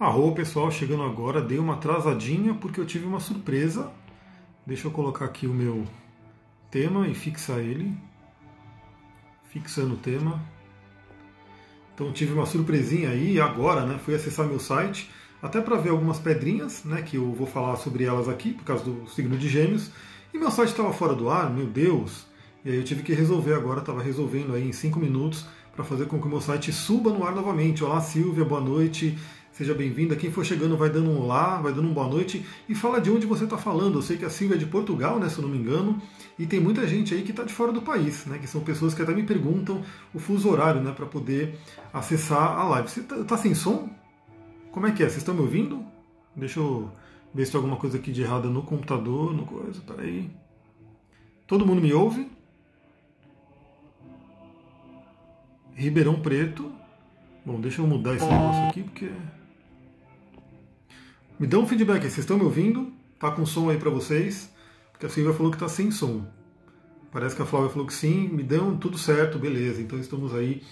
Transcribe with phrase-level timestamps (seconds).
[0.00, 3.92] Arro, pessoal, chegando agora, dei uma atrasadinha porque eu tive uma surpresa.
[4.66, 5.84] Deixa eu colocar aqui o meu
[6.70, 7.92] tema e fixar ele.
[9.50, 10.42] Fixando o tema.
[11.94, 14.00] Então tive uma surpresinha aí agora, né?
[14.02, 15.10] Fui acessar meu site,
[15.42, 17.02] até para ver algumas pedrinhas, né?
[17.02, 19.90] Que eu vou falar sobre elas aqui, por causa do signo de gêmeos.
[20.32, 22.24] E meu site estava fora do ar, meu Deus!
[22.64, 25.44] E aí eu tive que resolver agora, estava resolvendo aí em 5 minutos
[25.76, 27.84] para fazer com que o meu site suba no ar novamente.
[27.84, 29.18] Olá Silvia, boa noite.
[29.60, 30.16] Seja bem-vinda.
[30.16, 33.10] Quem for chegando vai dando um olá, vai dando um boa noite e fala de
[33.10, 33.98] onde você está falando.
[33.98, 36.00] Eu sei que a Silvia é de Portugal, né, se eu não me engano,
[36.38, 38.94] e tem muita gente aí que está de fora do país, né, que são pessoas
[38.94, 39.82] que até me perguntam
[40.14, 41.58] o fuso horário, né, para poder
[41.92, 42.88] acessar a live.
[42.88, 43.90] Você está tá sem som?
[44.72, 45.06] Como é que é?
[45.06, 45.84] Vocês estão me ouvindo?
[46.34, 46.90] Deixa eu
[47.34, 49.82] ver se tem alguma coisa aqui de errada no computador, no coisa.
[49.82, 50.30] Peraí.
[51.46, 52.30] Todo mundo me ouve?
[55.74, 56.72] Ribeirão Preto.
[57.44, 59.10] Bom, deixa eu mudar esse negócio aqui porque
[61.40, 62.92] me dão um feedback, vocês estão me ouvindo?
[63.18, 64.52] Tá com som aí para vocês?
[64.92, 66.26] Porque a Silvia falou que tá sem som.
[67.10, 69.80] Parece que a Flávia falou que sim, me dão tudo certo, beleza.
[69.80, 70.62] Então estamos aí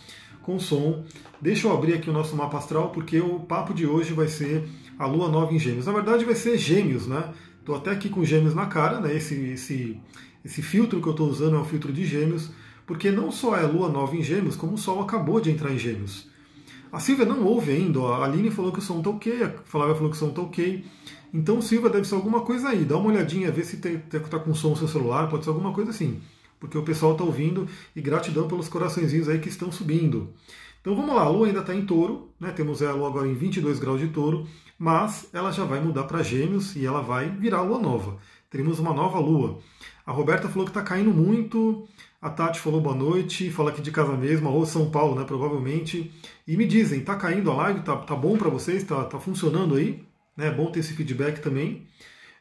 [0.43, 1.07] com som.
[1.41, 4.69] Deixa eu abrir aqui o nosso mapa astral, porque o papo de hoje vai ser
[4.99, 5.87] a Lua Nova em Gêmeos.
[5.87, 7.33] Na verdade vai ser Gêmeos, né?
[7.61, 9.17] Estou até aqui com Gêmeos na cara, né?
[9.17, 9.99] Esse, esse,
[10.45, 12.51] esse filtro que eu estou usando é um filtro de Gêmeos,
[12.87, 15.73] porque não só é a Lua Nova em Gêmeos, como o Sol acabou de entrar
[15.73, 16.29] em Gêmeos.
[16.91, 19.95] A Silvia não ouve ainda, a Aline falou que o som tá ok, a Flávia
[19.95, 20.85] falou que o som tá ok.
[21.33, 22.85] Então Silvia deve ser alguma coisa aí.
[22.85, 25.91] Dá uma olhadinha, vê se está com som no seu celular, pode ser alguma coisa
[25.91, 26.21] assim.
[26.59, 30.33] Porque o pessoal está ouvindo e gratidão pelos coraçõezinhos aí que estão subindo.
[30.81, 32.51] Então vamos lá, a Lua ainda está em touro, né?
[32.51, 34.47] temos ela agora em 22 graus de touro,
[34.79, 38.17] mas ela já vai mudar para gêmeos e ela vai virar Lua nova.
[38.49, 39.59] Teremos uma nova Lua.
[40.09, 41.87] A Roberta falou que está caindo muito,
[42.19, 46.11] a Tati falou boa noite, fala aqui de casa mesmo, ou São Paulo, né, provavelmente.
[46.47, 49.75] E me dizem, tá caindo a live, tá, tá bom para vocês, tá, tá funcionando
[49.75, 50.03] aí?
[50.35, 51.87] Né, é bom ter esse feedback também.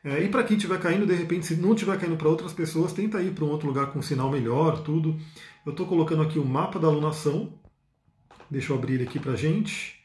[0.01, 2.93] É, e para quem estiver caindo, de repente, se não estiver caindo para outras pessoas,
[2.93, 5.19] tenta ir para um outro lugar com sinal melhor, tudo.
[5.65, 7.51] Eu estou colocando aqui o mapa da alunação.
[8.49, 9.99] Deixa eu abrir aqui para gente.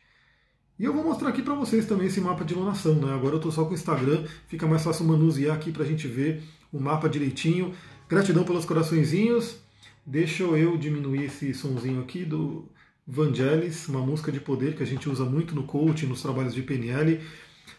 [0.80, 2.94] E eu vou mostrar aqui para vocês também esse mapa de lunação.
[2.94, 3.14] Né?
[3.14, 6.08] Agora eu estou só com o Instagram, fica mais fácil manusear aqui para a gente
[6.08, 6.42] ver
[6.72, 7.74] o mapa direitinho.
[8.08, 9.56] Gratidão pelos coraçõezinhos.
[10.04, 12.68] Deixa eu diminuir esse sonzinho aqui do
[13.06, 16.62] Vangelis, uma música de poder que a gente usa muito no coaching, nos trabalhos de
[16.62, 17.20] PNL.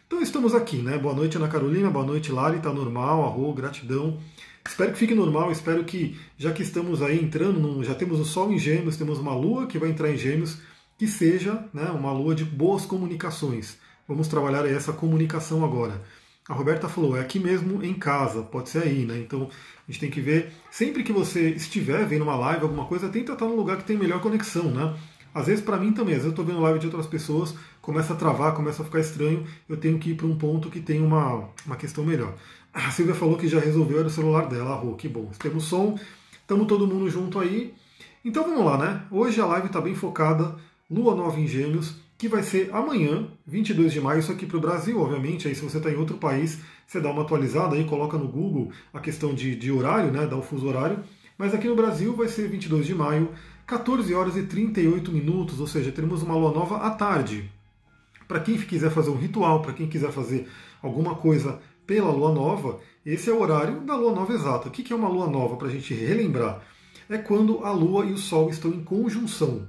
[0.08, 0.98] Então estamos aqui, né?
[0.98, 4.20] Boa noite, Ana Carolina, boa noite, Lari, tá normal, arro, gratidão.
[4.66, 8.26] Espero que fique normal, espero que, já que estamos aí entrando, num, já temos o
[8.26, 10.60] Sol em Gêmeos, temos uma Lua que vai entrar em Gêmeos,
[10.98, 13.78] que seja né, uma Lua de boas comunicações.
[14.08, 16.02] Vamos trabalhar essa comunicação agora.
[16.48, 19.18] A Roberta falou, é aqui mesmo em casa, pode ser aí, né?
[19.18, 19.50] Então
[19.88, 23.32] a gente tem que ver, sempre que você estiver vendo uma live, alguma coisa, tenta
[23.32, 24.94] estar num lugar que tem melhor conexão, né?
[25.34, 28.14] Às vezes para mim também, às vezes eu estou vendo live de outras pessoas, começa
[28.14, 31.02] a travar, começa a ficar estranho, eu tenho que ir para um ponto que tem
[31.02, 32.36] uma, uma questão melhor.
[32.74, 35.32] A Silvia falou que já resolveu era o celular dela, ah, que bom.
[35.40, 35.98] Temos som,
[36.42, 37.74] estamos todo mundo junto aí.
[38.24, 39.06] Então vamos lá, né?
[39.10, 40.56] Hoje a live está bem focada,
[40.90, 44.62] Lua Nova em Gêmeos, que vai ser amanhã, 22 de maio, isso aqui para o
[44.62, 45.46] Brasil, obviamente.
[45.46, 46.58] Aí se você está em outro país,
[46.88, 50.38] você dá uma atualizada aí, coloca no Google a questão de, de horário, né, dá
[50.38, 51.04] o fuso horário.
[51.38, 53.28] Mas aqui no Brasil vai ser 22 de maio,
[53.68, 57.52] 14 horas e 38 minutos, ou seja, teremos uma lua nova à tarde.
[58.26, 60.48] Para quem quiser fazer um ritual, para quem quiser fazer
[60.82, 64.70] alguma coisa pela lua nova, esse é o horário da lua nova exata.
[64.70, 66.62] O que é uma lua nova, para a gente relembrar?
[67.10, 69.68] É quando a lua e o sol estão em conjunção.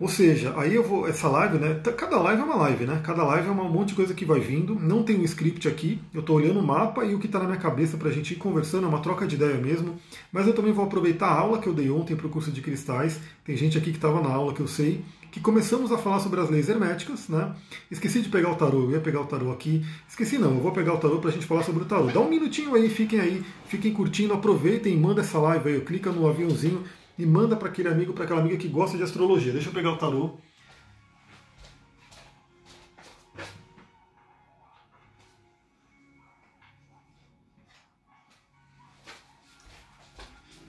[0.00, 1.06] Ou seja, aí eu vou.
[1.06, 1.78] Essa live, né?
[1.94, 3.02] Cada live é uma live, né?
[3.04, 4.74] Cada live é um monte de coisa que vai vindo.
[4.74, 6.00] Não tem um script aqui.
[6.14, 8.32] Eu estou olhando o mapa e o que está na minha cabeça para a gente
[8.32, 9.96] ir conversando, é uma troca de ideia mesmo.
[10.32, 12.62] Mas eu também vou aproveitar a aula que eu dei ontem para o curso de
[12.62, 13.20] cristais.
[13.44, 15.04] Tem gente aqui que estava na aula que eu sei.
[15.30, 17.52] Que começamos a falar sobre as leis herméticas, né?
[17.90, 19.84] Esqueci de pegar o tarô, eu ia pegar o tarô aqui.
[20.08, 22.06] Esqueci não, eu vou pegar o tarô para a gente falar sobre o tarô.
[22.06, 25.80] Dá um minutinho aí, fiquem aí, fiquem curtindo, aproveitem manda essa live aí.
[25.82, 26.82] Clica no aviãozinho
[27.20, 29.52] e manda para aquele amigo, para aquela amiga que gosta de astrologia.
[29.52, 30.38] Deixa eu pegar o tarô.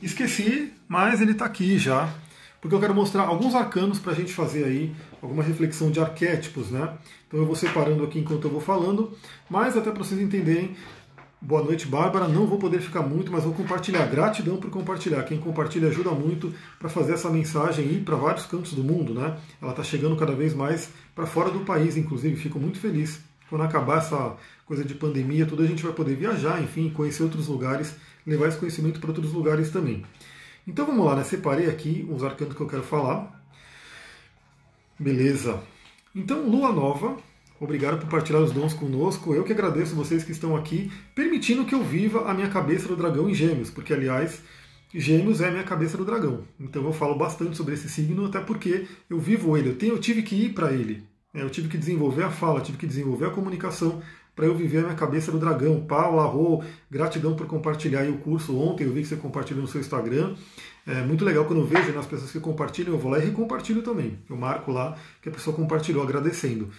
[0.02, 2.14] Esqueci, mas ele está aqui já,
[2.60, 6.70] porque eu quero mostrar alguns arcanos para a gente fazer aí alguma reflexão de arquétipos,
[6.70, 6.98] né?
[7.28, 9.16] Então eu vou separando aqui enquanto eu vou falando,
[9.50, 10.76] mas até para vocês entenderem,
[11.44, 12.28] Boa noite, Bárbara.
[12.28, 14.06] Não vou poder ficar muito, mas vou compartilhar.
[14.06, 15.24] Gratidão por compartilhar.
[15.24, 19.40] Quem compartilha ajuda muito para fazer essa mensagem ir para vários cantos do mundo, né?
[19.60, 22.36] Ela está chegando cada vez mais para fora do país, inclusive.
[22.36, 23.22] Fico muito feliz.
[23.50, 24.36] Quando acabar essa
[24.68, 27.96] coisa de pandemia, tudo a gente vai poder viajar, enfim, conhecer outros lugares,
[28.26, 30.06] levar esse conhecimento para outros lugares também.
[30.68, 31.24] Então vamos lá, né?
[31.24, 33.44] Separei aqui os arcanos que eu quero falar.
[35.00, 35.60] Beleza.
[36.16, 37.18] Então, lua nova,
[37.62, 39.36] Obrigado por partilhar os dons conosco.
[39.36, 42.96] Eu que agradeço vocês que estão aqui, permitindo que eu viva a minha cabeça do
[42.96, 44.42] dragão em Gêmeos, porque aliás,
[44.92, 46.42] Gêmeos é a minha cabeça do dragão.
[46.60, 49.70] Então eu falo bastante sobre esse signo, até porque eu vivo ele.
[49.70, 51.04] Eu, tenho, eu tive que ir para ele.
[51.36, 54.02] É, eu tive que desenvolver a fala, tive que desenvolver a comunicação
[54.36, 55.82] para eu viver a minha cabeça do dragão.
[55.82, 58.86] Paula Rô, gratidão por compartilhar o curso ontem.
[58.86, 60.34] Eu vi que você compartilhou no seu Instagram.
[60.88, 63.26] É muito legal quando eu vejo né, as pessoas que compartilham, eu vou lá e
[63.26, 64.18] recompartilho também.
[64.28, 66.72] Eu marco lá que a pessoa compartilhou agradecendo.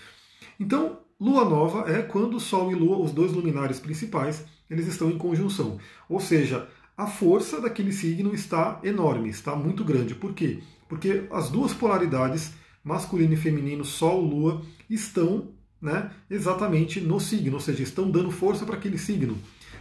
[0.58, 5.18] Então, lua nova é quando Sol e Lua, os dois luminares principais, eles estão em
[5.18, 5.78] conjunção.
[6.08, 10.14] Ou seja, a força daquele signo está enorme, está muito grande.
[10.14, 10.62] Por quê?
[10.88, 12.52] Porque as duas polaridades,
[12.84, 15.48] masculino e feminino, Sol, Lua, estão
[15.80, 19.36] né, exatamente no signo, ou seja, estão dando força para aquele signo.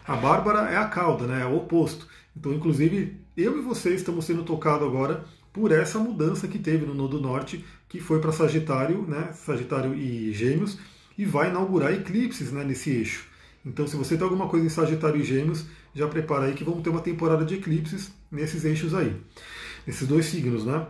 [0.08, 2.08] A Bárbara é a cauda, né, é o oposto.
[2.36, 6.94] Então, inclusive, eu e você estamos sendo tocados agora por essa mudança que teve no
[6.94, 10.78] Nodo Norte, que foi para Sagitário, né, Sagitário e Gêmeos,
[11.18, 13.26] e vai inaugurar eclipses né, nesse eixo.
[13.66, 16.82] Então, se você tem alguma coisa em Sagitário e Gêmeos, já prepara aí que vamos
[16.82, 19.16] ter uma temporada de eclipses nesses eixos aí,
[19.86, 20.88] nesses dois signos, né?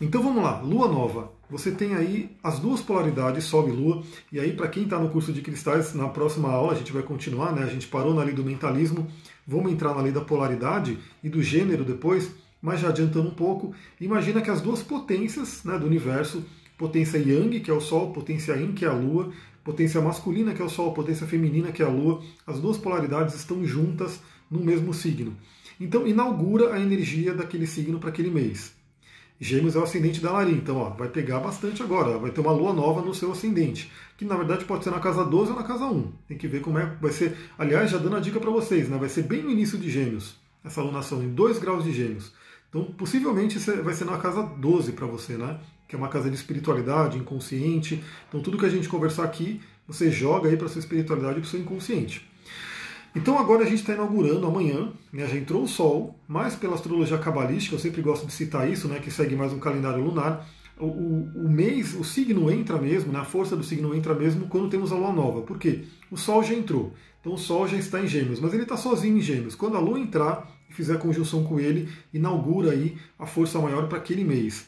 [0.00, 1.32] Então vamos lá, Lua Nova.
[1.50, 4.02] Você tem aí as duas polaridades, Sol e Lua.
[4.30, 7.02] E aí, para quem está no curso de cristais, na próxima aula a gente vai
[7.02, 7.62] continuar, né?
[7.62, 9.08] A gente parou na lei do mentalismo,
[9.46, 12.30] vamos entrar na lei da polaridade e do gênero depois,
[12.60, 16.44] mas já adiantando um pouco, imagina que as duas potências né, do universo,
[16.76, 19.32] potência Yang, que é o Sol, potência Yin, que é a Lua,
[19.64, 23.34] potência masculina, que é o Sol, potência feminina, que é a Lua, as duas polaridades
[23.34, 24.20] estão juntas
[24.50, 25.36] no mesmo signo.
[25.80, 28.76] Então inaugura a energia daquele signo para aquele mês.
[29.40, 32.50] Gêmeos é o ascendente da Larim, então ó, vai pegar bastante agora, vai ter uma
[32.50, 35.62] lua nova no seu ascendente, que na verdade pode ser na casa 12 ou na
[35.62, 36.12] casa 1.
[36.26, 37.36] Tem que ver como é vai ser.
[37.56, 38.98] Aliás, já dando a dica para vocês, né?
[38.98, 40.34] vai ser bem no início de Gêmeos,
[40.64, 42.32] essa alunação, em 2 graus de Gêmeos.
[42.68, 45.58] Então, possivelmente vai ser na casa 12 para você, né?
[45.86, 48.02] Que é uma casa de espiritualidade, inconsciente.
[48.28, 51.50] Então, tudo que a gente conversar aqui, você joga aí para sua espiritualidade e para
[51.50, 52.28] seu inconsciente.
[53.14, 57.18] Então agora a gente está inaugurando amanhã, né, já entrou o Sol, mas pela astrologia
[57.18, 60.46] cabalística, eu sempre gosto de citar isso, né, que segue mais um calendário lunar,
[60.78, 64.46] o, o, o, mês, o signo entra mesmo, né, a força do signo entra mesmo
[64.46, 65.42] quando temos a lua nova.
[65.42, 65.84] Por quê?
[66.10, 69.16] O Sol já entrou, então o Sol já está em Gêmeos, mas ele está sozinho
[69.16, 69.54] em Gêmeos.
[69.54, 73.98] Quando a lua entrar e fizer conjunção com ele, inaugura aí a força maior para
[73.98, 74.66] aquele mês.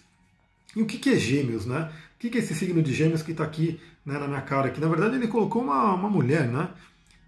[0.74, 1.90] E o que, que é Gêmeos, né?
[2.16, 4.70] O que, que é esse signo de Gêmeos que está aqui né, na minha cara?
[4.70, 6.70] Que na verdade ele colocou uma, uma mulher, né?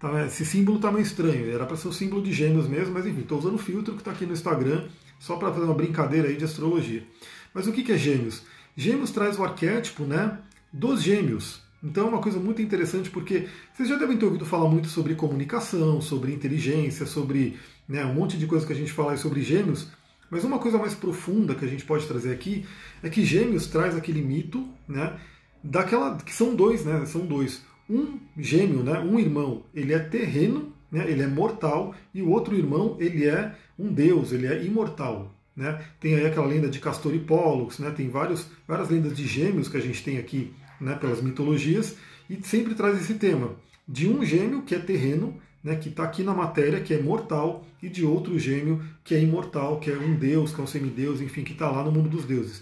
[0.03, 3.05] Tá, esse símbolo está meio estranho, era para ser o símbolo de gêmeos mesmo, mas
[3.05, 4.85] enfim, estou usando o filtro que está aqui no Instagram,
[5.17, 7.07] só para fazer uma brincadeira aí de astrologia.
[7.53, 8.43] Mas o que é gêmeos?
[8.75, 10.39] Gêmeos traz o arquétipo né,
[10.73, 11.61] dos gêmeos.
[11.81, 15.15] Então é uma coisa muito interessante porque vocês já devem ter ouvido falar muito sobre
[15.15, 19.89] comunicação, sobre inteligência, sobre né, um monte de coisa que a gente fala sobre gêmeos,
[20.29, 22.65] mas uma coisa mais profunda que a gente pode trazer aqui
[23.01, 25.19] é que gêmeos traz aquele mito né,
[25.63, 26.17] daquela.
[26.17, 27.05] que são dois, né?
[27.05, 32.21] São dois um gêmeo, né, um irmão, ele é terreno, né, ele é mortal, e
[32.21, 35.33] o outro irmão, ele é um deus, ele é imortal.
[35.55, 35.83] Né?
[35.99, 37.91] Tem aí aquela lenda de Castor e Pollux, né?
[37.91, 41.95] tem vários, várias lendas de gêmeos que a gente tem aqui né, pelas mitologias,
[42.29, 43.55] e sempre traz esse tema
[43.87, 47.65] de um gêmeo que é terreno, né, que está aqui na matéria, que é mortal,
[47.81, 51.21] e de outro gêmeo que é imortal, que é um deus, que é um semideus,
[51.21, 52.61] enfim, que está lá no mundo dos deuses.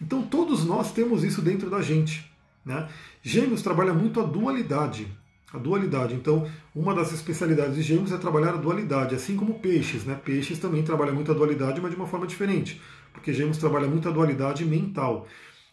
[0.00, 2.30] Então todos nós temos isso dentro da gente.
[2.64, 2.88] Né?
[3.22, 5.06] Gêmeos trabalha muito a dualidade.
[5.52, 6.14] A dualidade.
[6.14, 10.04] Então, uma das especialidades de Gêmeos é trabalhar a dualidade, assim como peixes.
[10.04, 10.14] Né?
[10.24, 12.80] Peixes também trabalham muito a dualidade, mas de uma forma diferente,
[13.12, 15.26] porque Gêmeos trabalha muito a dualidade mental.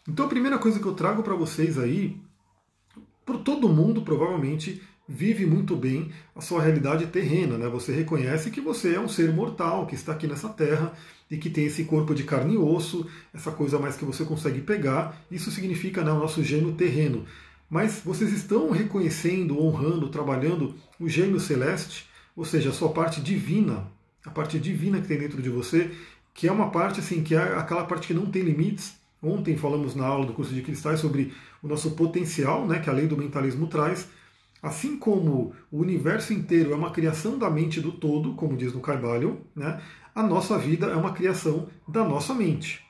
[0.08, 2.20] Então, a primeira coisa que eu trago para vocês aí,
[3.24, 7.66] por todo mundo provavelmente vive muito bem a sua realidade terrena, né?
[7.68, 10.92] Você reconhece que você é um ser mortal que está aqui nessa terra
[11.30, 14.60] e que tem esse corpo de carne e osso, essa coisa mais que você consegue
[14.60, 15.18] pegar.
[15.30, 17.24] Isso significa né, o nosso gênio terreno.
[17.70, 23.86] Mas vocês estão reconhecendo, honrando, trabalhando o gênio celeste, ou seja, a sua parte divina,
[24.24, 25.90] a parte divina que tem dentro de você,
[26.34, 28.96] que é uma parte assim, que é aquela parte que não tem limites.
[29.22, 32.92] Ontem falamos na aula do curso de cristais sobre o nosso potencial, né, que a
[32.92, 34.08] lei do mentalismo traz.
[34.62, 38.80] Assim como o universo inteiro é uma criação da mente do todo, como diz no
[38.80, 39.80] Caibalion, né,
[40.14, 42.84] a nossa vida é uma criação da nossa mente.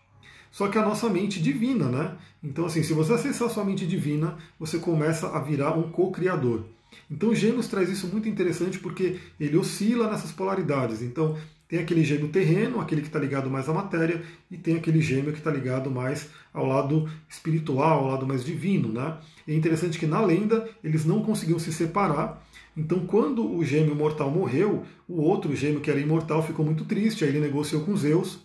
[0.50, 2.16] Só que a nossa mente divina, né?
[2.42, 6.64] Então, assim, se você acessar sua mente divina, você começa a virar um co-criador.
[7.10, 11.02] Então, Gêmeos traz isso muito interessante porque ele oscila nessas polaridades.
[11.02, 11.36] Então,
[11.68, 15.32] tem aquele gêmeo terreno, aquele que está ligado mais à matéria, e tem aquele gêmeo
[15.32, 18.88] que está ligado mais ao lado espiritual, ao lado mais divino.
[18.88, 19.18] Né?
[19.46, 22.42] É interessante que na lenda eles não conseguiam se separar,
[22.78, 27.24] então, quando o gêmeo mortal morreu, o outro gêmeo que era imortal ficou muito triste,
[27.24, 28.38] aí ele negociou com Zeus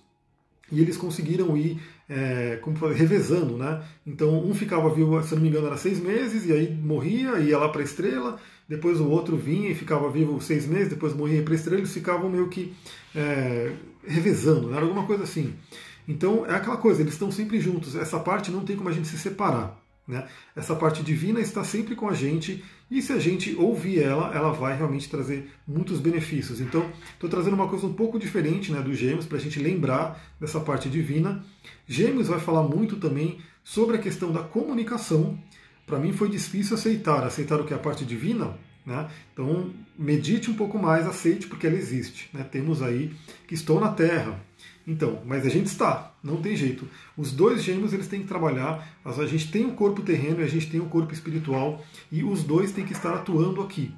[0.71, 2.59] e eles conseguiram ir é,
[2.93, 3.83] revezando, né?
[4.05, 7.57] Então um ficava vivo, se não me engano, era seis meses, e aí morria, ia
[7.57, 11.41] lá para a estrela, depois o outro vinha e ficava vivo seis meses, depois morria
[11.41, 12.73] para a estrela, eles ficavam meio que
[13.15, 13.73] é,
[14.05, 14.77] revezando, né?
[14.77, 15.53] era alguma coisa assim.
[16.07, 19.07] Então é aquela coisa, eles estão sempre juntos, essa parte não tem como a gente
[19.07, 19.81] se separar.
[20.05, 20.27] Né?
[20.55, 22.63] Essa parte divina está sempre com a gente
[22.97, 26.61] e se a gente ouvir ela, ela vai realmente trazer muitos benefícios.
[26.61, 30.21] Então, estou trazendo uma coisa um pouco diferente né, do Gêmeos para a gente lembrar
[30.39, 31.43] dessa parte divina.
[31.87, 35.37] Gêmeos vai falar muito também sobre a questão da comunicação.
[35.87, 38.57] Para mim foi difícil aceitar, aceitar o que é a parte divina.
[38.85, 39.09] Né?
[39.33, 42.29] Então, medite um pouco mais, aceite porque ela existe.
[42.33, 42.43] Né?
[42.43, 43.13] Temos aí
[43.47, 44.39] que estou na Terra,
[44.85, 46.87] então, mas a gente está, não tem jeito.
[47.17, 48.87] Os dois gêmeos eles têm que trabalhar.
[49.03, 52.43] A gente tem o corpo terreno e a gente tem o corpo espiritual e os
[52.43, 53.93] dois têm que estar atuando aqui.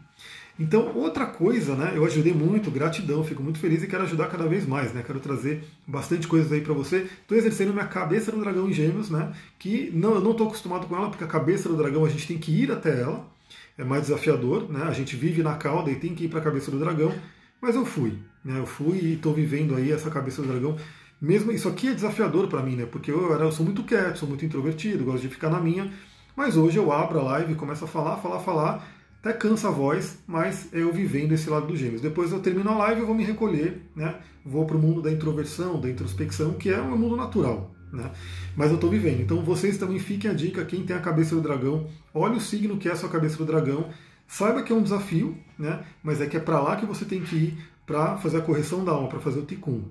[0.58, 1.92] Então, outra coisa, né?
[1.96, 5.04] Eu ajudei muito, gratidão, fico muito feliz e quero ajudar cada vez mais, né?
[5.06, 7.10] Quero trazer bastante coisas aí para você.
[7.22, 9.34] Estou exercendo minha cabeça do dragão em gêmeos, né?
[9.60, 12.26] Que não, eu não estou acostumado com ela, porque a cabeça do dragão a gente
[12.26, 13.30] tem que ir até ela.
[13.78, 14.84] É mais desafiador, né?
[14.84, 17.14] A gente vive na cauda e tem que ir para a cabeça do dragão.
[17.62, 18.14] Mas eu fui,
[18.44, 18.58] né?
[18.58, 20.78] Eu fui e estou vivendo aí essa cabeça do dragão.
[21.26, 22.86] Mesmo isso aqui é desafiador para mim, né?
[22.86, 25.92] Porque eu, era, eu sou muito quieto, sou muito introvertido, gosto de ficar na minha.
[26.36, 28.88] Mas hoje eu abro a live e começo a falar, falar, falar,
[29.20, 32.00] até cansa a voz, mas é eu vivendo esse lado dos gêmeos.
[32.00, 34.20] Depois eu termino a live e vou me recolher, né?
[34.46, 37.74] Vou para o mundo da introversão, da introspecção, que é um mundo natural.
[37.92, 38.12] Né?
[38.56, 39.22] Mas eu estou vivendo.
[39.22, 42.78] Então vocês também fiquem a dica, quem tem a cabeça do dragão, olhe o signo
[42.78, 43.90] que é a sua cabeça do dragão,
[44.28, 45.86] Saiba que é um desafio, né?
[46.04, 48.84] mas é que é para lá que você tem que ir para fazer a correção
[48.84, 49.84] da alma, para fazer o Tikkun.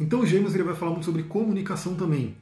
[0.00, 2.36] Então o Gêmeos ele vai falar muito sobre comunicação também,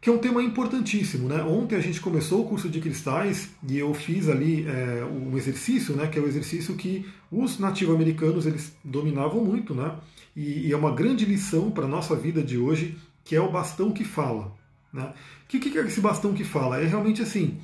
[0.00, 1.28] que é um tema importantíssimo.
[1.28, 1.42] Né?
[1.42, 5.94] Ontem a gente começou o curso de cristais e eu fiz ali é, um exercício,
[5.94, 9.94] né, que é o exercício que os nativo-americanos eles dominavam muito, né?
[10.36, 13.50] e, e é uma grande lição para a nossa vida de hoje, que é o
[13.50, 14.52] bastão que fala.
[14.92, 15.12] Né?
[15.44, 16.80] O que, que é esse bastão que fala?
[16.80, 17.58] É realmente assim,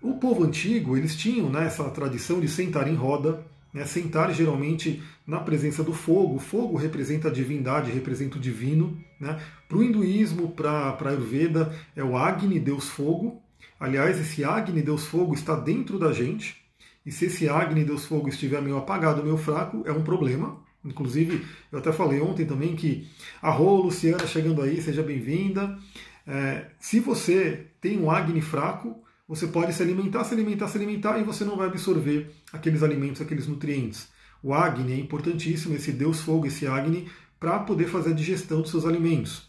[0.00, 3.44] o povo antigo, eles tinham né, essa tradição de sentar em roda,
[3.74, 6.36] né, sentar geralmente na presença do fogo.
[6.36, 8.96] O fogo representa a divindade, representa o divino.
[9.20, 9.38] Né?
[9.68, 13.42] Para o hinduísmo, para a Ayurveda, é o Agni, Deus Fogo.
[13.80, 16.62] Aliás, esse Agni, Deus Fogo, está dentro da gente.
[17.04, 20.62] E se esse Agni, Deus Fogo, estiver meio apagado, meio fraco, é um problema.
[20.84, 23.08] Inclusive, eu até falei ontem também que
[23.42, 25.76] a Rô, Luciana, chegando aí, seja bem-vinda.
[26.26, 31.18] É, se você tem um Agni fraco, você pode se alimentar, se alimentar, se alimentar
[31.18, 34.08] e você não vai absorver aqueles alimentos, aqueles nutrientes.
[34.42, 37.08] O Agni é importantíssimo, esse Deus Fogo, esse Agni,
[37.40, 39.48] para poder fazer a digestão dos seus alimentos.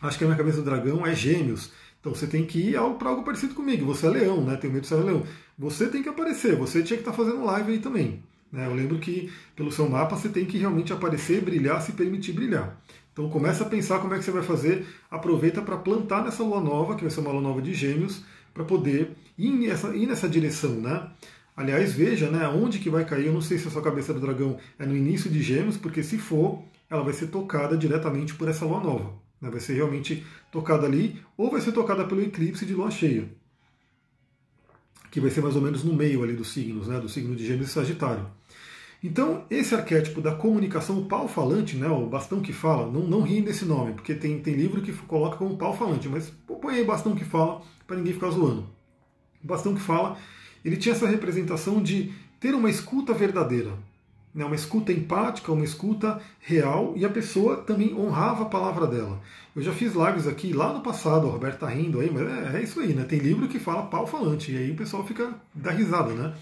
[0.00, 1.70] Acho que a minha cabeça do dragão é gêmeos.
[2.00, 3.86] Então você tem que ir para algo parecido comigo.
[3.86, 4.56] Você é leão, né?
[4.56, 5.22] Tem medo de ser leão.
[5.56, 8.22] Você tem que aparecer, você tinha que estar tá fazendo live aí também.
[8.50, 8.66] Né?
[8.66, 12.76] Eu lembro que pelo seu mapa você tem que realmente aparecer, brilhar, se permitir brilhar.
[13.12, 14.86] Então começa a pensar como é que você vai fazer.
[15.10, 18.64] Aproveita para plantar nessa lua nova, que vai ser uma lua nova de gêmeos, para
[18.64, 21.08] poder ir nessa, ir nessa direção, né?
[21.56, 23.26] Aliás, veja, né, onde que vai cair.
[23.26, 26.02] Eu não sei se a sua cabeça do dragão é no início de Gêmeos, porque
[26.02, 29.12] se for, ela vai ser tocada diretamente por essa lua nova.
[29.40, 29.50] Né?
[29.50, 33.28] Vai ser realmente tocada ali, ou vai ser tocada pelo eclipse de lua cheia,
[35.10, 37.46] que vai ser mais ou menos no meio ali dos signos, né, do signo de
[37.46, 38.26] Gêmeos e Sagitário.
[39.04, 43.22] Então, esse arquétipo da comunicação, o pau falante, né, o bastão que fala, não, não
[43.22, 46.84] riem desse nome, porque tem, tem livro que coloca como pau falante, mas põe aí
[46.84, 47.62] bastão que fala
[47.92, 48.66] para ninguém ficar zoando.
[49.44, 50.16] O bastão que fala,
[50.64, 53.72] ele tinha essa representação de ter uma escuta verdadeira,
[54.34, 59.20] né, uma escuta empática, uma escuta real, e a pessoa também honrava a palavra dela.
[59.54, 62.58] Eu já fiz lives aqui lá no passado, o Roberto tá rindo aí, mas é,
[62.58, 63.04] é isso aí, né?
[63.04, 66.34] Tem livro que fala pau falante, e aí o pessoal fica dá risada, né?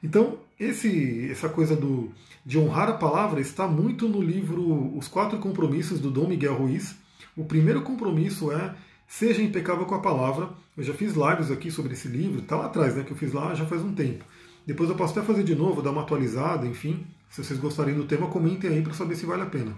[0.00, 2.12] Então, esse, essa coisa do,
[2.46, 6.94] de honrar a palavra está muito no livro Os Quatro Compromissos do Dom Miguel Ruiz.
[7.36, 8.76] O primeiro compromisso é
[9.08, 10.50] seja impecável com a palavra.
[10.76, 13.32] Eu já fiz lives aqui sobre esse livro, está lá atrás, né, que eu fiz
[13.32, 14.24] lá já faz um tempo.
[14.64, 17.06] Depois eu posso até fazer de novo, dar uma atualizada, enfim.
[17.30, 19.74] Se vocês gostarem do tema, comentem aí para saber se vale a pena.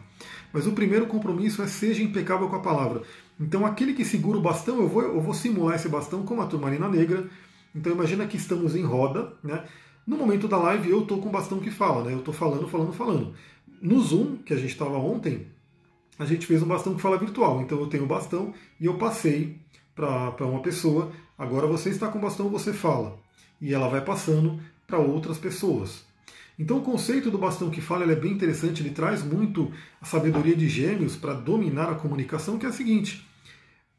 [0.53, 3.03] Mas o primeiro compromisso é seja impecável com a palavra.
[3.39, 6.47] Então aquele que segura o bastão, eu vou, eu vou simular esse bastão como a
[6.47, 7.29] turmalina negra.
[7.75, 9.65] Então imagina que estamos em roda, né?
[10.07, 12.13] No momento da live eu estou com o bastão que fala, né?
[12.13, 13.35] Eu estou falando, falando, falando.
[13.81, 15.47] No Zoom, que a gente estava ontem,
[16.21, 17.63] a gente fez um bastão que fala virtual.
[17.63, 19.57] Então eu tenho o bastão e eu passei
[19.95, 21.11] para uma pessoa.
[21.39, 23.19] Agora você está com o bastão, você fala.
[23.59, 26.05] E ela vai passando para outras pessoas.
[26.59, 30.55] Então o conceito do bastão que fala é bem interessante, ele traz muito a sabedoria
[30.55, 33.27] de gêmeos para dominar a comunicação, que é a seguinte.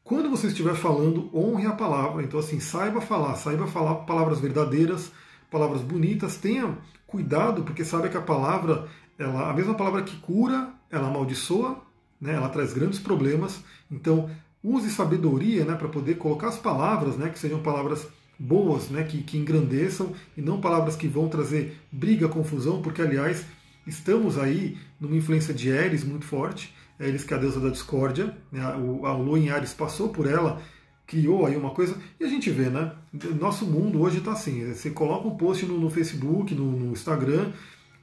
[0.04, 2.22] Quando você estiver falando, honre a palavra.
[2.22, 5.10] Então, assim, saiba falar, saiba falar palavras verdadeiras,
[5.50, 8.88] palavras bonitas, tenha cuidado, porque sabe que a palavra,
[9.18, 11.82] ela, a mesma palavra que cura, ela amaldiçoa,
[12.22, 13.60] né, ela traz grandes problemas.
[13.90, 14.30] Então,
[14.62, 18.06] use sabedoria né, para poder colocar as palavras, né, que sejam palavras
[18.38, 23.44] boas, né, que, que engrandeçam, e não palavras que vão trazer briga, confusão, porque, aliás,
[23.84, 28.36] estamos aí numa influência de Ares muito forte, Ares que é a deusa da discórdia,
[28.52, 30.62] né, o, a lua em Ares passou por ela,
[31.04, 32.92] criou aí uma coisa, e a gente vê, né,
[33.38, 37.50] nosso mundo hoje está assim, você coloca um post no, no Facebook, no, no Instagram,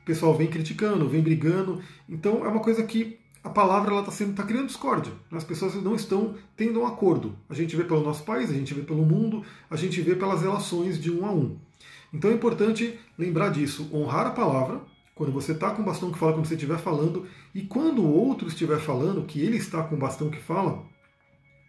[0.02, 4.36] o pessoal vem criticando, vem brigando, então é uma coisa que a palavra está sendo
[4.36, 5.14] tá criando discórdia.
[5.32, 7.36] As pessoas não estão tendo um acordo.
[7.50, 10.42] A gente vê pelo nosso país, a gente vê pelo mundo, a gente vê pelas
[10.42, 11.58] relações de um a um.
[12.14, 14.82] Então é importante lembrar disso, honrar a palavra
[15.16, 18.10] quando você está com o bastão que fala, quando você estiver falando, e quando o
[18.10, 20.82] outro estiver falando, que ele está com o bastão que fala,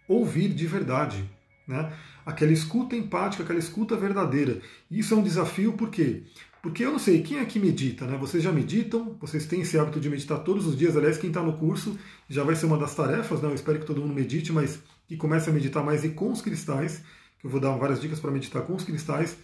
[0.07, 1.29] ouvir de verdade.
[1.67, 1.93] Né?
[2.25, 4.61] Aquela escuta empática, aquela escuta verdadeira.
[4.89, 6.23] Isso é um desafio por quê?
[6.63, 8.19] Porque eu não sei, quem é que medita, né?
[8.19, 9.17] Vocês já meditam?
[9.19, 10.97] Vocês têm esse hábito de meditar todos os dias?
[10.97, 11.99] Aliás, quem está no curso
[12.29, 13.49] já vai ser uma das tarefas, né?
[13.49, 16.43] Eu espero que todo mundo medite, mas que comece a meditar mais e com os
[16.43, 17.03] cristais,
[17.39, 19.39] que eu vou dar várias dicas para meditar com os cristais.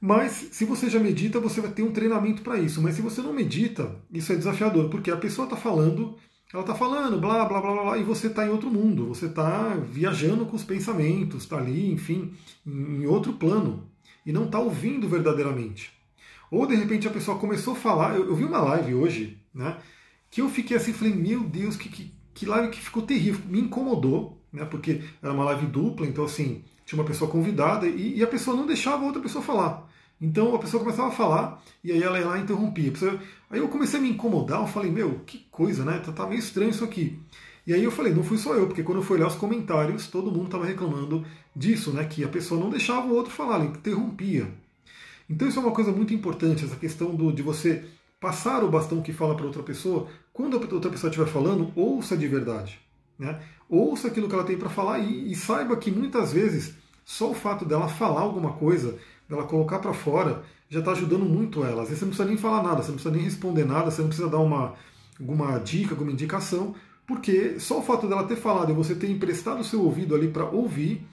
[0.00, 2.82] Mas se você já medita, você vai ter um treinamento para isso.
[2.82, 6.16] Mas se você não medita, isso é desafiador, porque a pessoa está falando,
[6.52, 9.76] ela está falando, blá, blá, blá, blá, e você está em outro mundo, você está
[9.76, 12.34] viajando com os pensamentos, está ali, enfim,
[12.66, 13.88] em outro plano,
[14.26, 15.93] e não está ouvindo verdadeiramente.
[16.54, 18.14] Ou de repente a pessoa começou a falar.
[18.14, 19.76] Eu, eu vi uma live hoje, né?
[20.30, 23.40] Que eu fiquei assim, falei, meu Deus, que, que, que live que ficou terrível.
[23.48, 24.64] Me incomodou, né?
[24.64, 28.56] Porque era uma live dupla, então assim, tinha uma pessoa convidada e, e a pessoa
[28.56, 29.90] não deixava a outra pessoa falar.
[30.20, 32.92] Então a pessoa começava a falar e aí ela ia lá e interrompia.
[33.50, 35.98] Aí eu comecei a me incomodar, eu falei, meu, que coisa, né?
[35.98, 37.18] Tá, tá meio estranho isso aqui.
[37.66, 40.06] E aí eu falei, não fui só eu, porque quando eu fui olhar os comentários,
[40.06, 41.24] todo mundo estava reclamando
[41.56, 42.04] disso, né?
[42.04, 44.48] Que a pessoa não deixava o outro falar, ela interrompia.
[45.28, 47.84] Então isso é uma coisa muito importante, essa questão do, de você
[48.20, 52.16] passar o bastão que fala para outra pessoa, quando a outra pessoa estiver falando, ouça
[52.16, 52.80] de verdade.
[53.18, 53.40] Né?
[53.68, 57.34] Ouça aquilo que ela tem para falar e, e, saiba que muitas vezes só o
[57.34, 61.82] fato dela falar alguma coisa, dela colocar para fora, já está ajudando muito ela.
[61.82, 64.00] Às vezes você não precisa nem falar nada, você não precisa nem responder nada, você
[64.00, 64.74] não precisa dar uma,
[65.18, 66.74] alguma dica, alguma indicação,
[67.06, 70.28] porque só o fato dela ter falado e você ter emprestado o seu ouvido ali
[70.28, 71.06] para ouvir,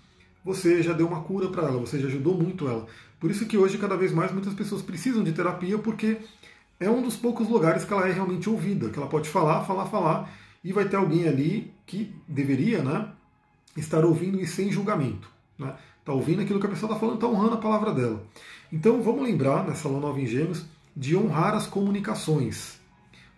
[0.44, 2.86] você já deu uma cura para ela, você já ajudou muito ela.
[3.20, 6.18] Por isso que hoje, cada vez mais, muitas pessoas precisam de terapia, porque
[6.80, 9.86] é um dos poucos lugares que ela é realmente ouvida, que ela pode falar, falar,
[9.86, 13.10] falar, e vai ter alguém ali que deveria né,
[13.78, 15.30] estar ouvindo e sem julgamento.
[15.58, 15.74] Né?
[16.00, 18.24] Está ouvindo aquilo que a pessoa está falando, está honrando a palavra dela.
[18.74, 22.80] Então vamos lembrar, nessa Lua Nova em Gêmeos, de honrar as comunicações.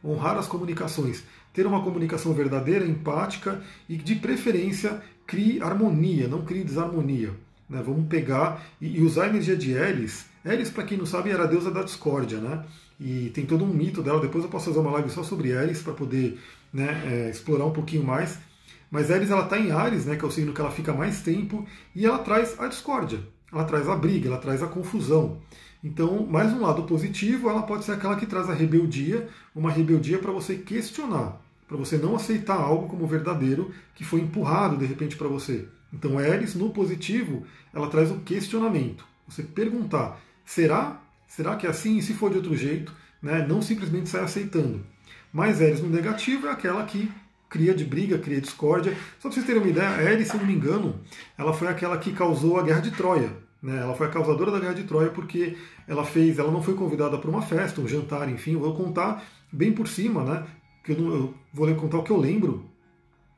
[0.03, 1.23] Honrar as comunicações.
[1.53, 5.01] Ter uma comunicação verdadeira, empática e, de preferência,
[5.33, 7.31] crie harmonia, não crie desarmonia.
[7.67, 7.81] Né?
[7.83, 10.27] Vamos pegar e, e, usar a energia de Eris.
[10.45, 12.63] Eris, para quem não sabe, era a deusa da discórdia, né?
[12.99, 14.21] E tem todo um mito dela.
[14.21, 16.39] Depois eu posso fazer uma live só sobre Eris para poder
[16.71, 18.37] né, é, explorar um pouquinho mais.
[18.91, 21.23] Mas Eris ela está em Ares, né, que é o signo que ela fica mais
[21.23, 21.65] tempo,
[21.95, 23.19] e ela traz a discórdia,
[23.51, 25.39] ela traz a briga, ela traz a confusão.
[25.83, 30.19] Então, mais um lado positivo, ela pode ser aquela que traz a rebeldia, uma rebeldia
[30.19, 31.41] para você questionar,
[31.73, 35.65] para você não aceitar algo como verdadeiro que foi empurrado de repente para você.
[35.91, 39.03] Então, Eris, no positivo, ela traz o questionamento.
[39.27, 41.01] Você perguntar: será?
[41.27, 41.97] Será que é assim?
[41.97, 42.93] E se for de outro jeito?
[43.19, 43.43] Né?
[43.47, 44.85] Não simplesmente sair aceitando.
[45.31, 47.11] Mas Eris no negativo é aquela que
[47.49, 48.95] cria de briga, cria discórdia.
[49.19, 50.99] Só para vocês terem uma ideia, Eris, se não me engano,
[51.35, 53.31] ela foi aquela que causou a Guerra de Troia.
[53.63, 53.79] Né?
[53.79, 55.57] Ela foi a causadora da Guerra de Troia porque
[55.87, 58.57] ela fez, ela não foi convidada para uma festa, um jantar, enfim.
[58.57, 60.43] Vou contar bem por cima, né?
[60.83, 62.73] Que eu, não, eu vou contar o que eu lembro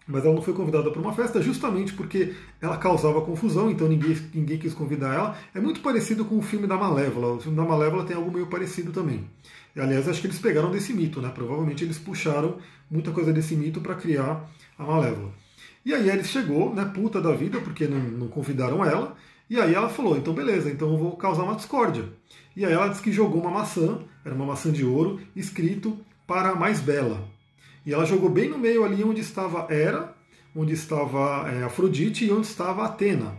[0.07, 4.15] mas ela não foi convidada para uma festa justamente porque ela causava confusão, então ninguém,
[4.33, 5.37] ninguém quis convidar ela.
[5.53, 7.33] É muito parecido com o filme da Malévola.
[7.33, 9.27] O filme da Malévola tem algo meio parecido também.
[9.75, 11.29] Aliás, acho que eles pegaram desse mito, né?
[11.33, 12.57] Provavelmente eles puxaram
[12.89, 15.33] muita coisa desse mito para criar a Malévola.
[15.83, 19.15] E aí Eris chegou, né, puta da vida, porque não, não convidaram ela.
[19.49, 22.05] E aí ela falou, então beleza, então eu vou causar uma discórdia.
[22.55, 26.49] E aí ela disse que jogou uma maçã, era uma maçã de ouro, escrito para
[26.49, 27.34] a mais bela.
[27.85, 30.13] E ela jogou bem no meio ali onde estava Hera,
[30.55, 33.37] onde estava é, Afrodite e onde estava Atena.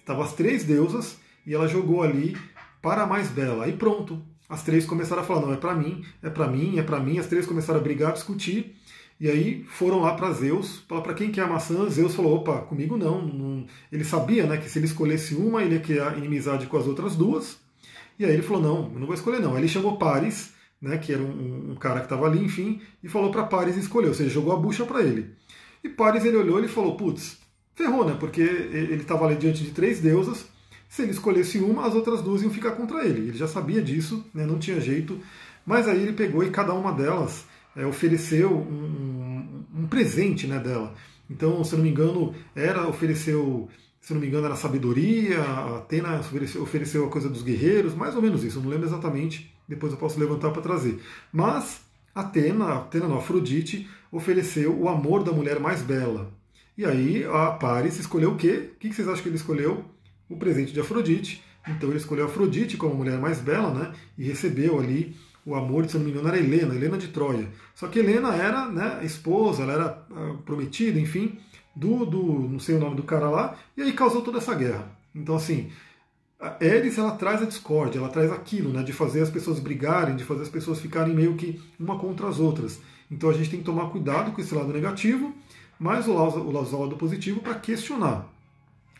[0.00, 2.36] Estavam as três deusas e ela jogou ali
[2.82, 3.64] para a mais bela.
[3.64, 6.82] Aí pronto, as três começaram a falar: não, é para mim, é para mim, é
[6.82, 7.18] para mim.
[7.18, 8.76] As três começaram a brigar, a discutir.
[9.20, 12.96] E aí foram lá para Zeus, para quem quer a maçã, Zeus falou, opa, comigo
[12.96, 16.76] não, não, Ele sabia né, que se ele escolhesse uma, ele ia criar inimizade com
[16.76, 17.58] as outras duas.
[18.16, 19.54] E aí ele falou, não, eu não vou escolher não.
[19.54, 23.08] Aí ele chamou Paris, né, que era um, um cara que estava ali, enfim, e
[23.08, 25.34] falou para Paris escolher, ou seja, jogou a bucha para ele.
[25.82, 27.38] E Paris ele olhou e falou, putz,
[27.74, 30.46] ferrou, né, porque ele estava ali diante de três deusas,
[30.88, 33.28] se ele escolhesse uma, as outras duas iam ficar contra ele.
[33.28, 35.20] Ele já sabia disso, né, não tinha jeito,
[35.66, 37.44] mas aí ele pegou e cada uma delas
[37.76, 40.94] é, ofereceu um, um presente né, dela.
[41.30, 43.68] Então, se não me engano, era ofereceu,
[44.00, 45.40] se não me engano, era sabedoria,
[45.76, 49.54] Atena ofereceu, ofereceu a coisa dos guerreiros, mais ou menos isso, eu não lembro exatamente,
[49.68, 51.00] depois eu posso levantar para trazer.
[51.32, 51.80] Mas
[52.14, 56.32] Atena, Atena não, Afrodite, ofereceu o amor da mulher mais bela.
[56.76, 58.70] E aí a Paris escolheu o quê?
[58.74, 59.84] O que vocês acham que ele escolheu?
[60.28, 61.44] O presente de Afrodite.
[61.66, 63.92] Então ele escolheu Afrodite como a mulher mais bela, né?
[64.16, 67.48] E recebeu ali o amor, se não me engano, era Helena, Helena de Troia.
[67.74, 71.38] Só que Helena era né, esposa, ela era ah, prometida, enfim,
[71.74, 74.90] do, do, não sei o nome do cara lá, e aí causou toda essa guerra.
[75.14, 75.70] Então, assim,
[76.40, 80.14] a Eris ela traz a discórdia, ela traz aquilo, né, de fazer as pessoas brigarem,
[80.14, 82.80] de fazer as pessoas ficarem meio que uma contra as outras.
[83.10, 85.34] Então a gente tem que tomar cuidado com esse lado negativo,
[85.78, 88.26] mas o lado, lado positivo para questionar,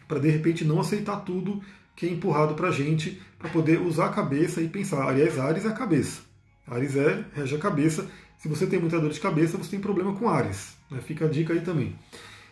[0.07, 1.61] para de repente não aceitar tudo
[1.95, 5.09] que é empurrado para a gente, para poder usar a cabeça e pensar.
[5.09, 6.23] Aliás, Ares é a cabeça.
[6.67, 8.09] Ares é, rege a cabeça.
[8.39, 10.77] Se você tem muita dor de cabeça, você tem problema com Ares.
[10.91, 11.01] Né?
[11.01, 11.97] Fica a dica aí também.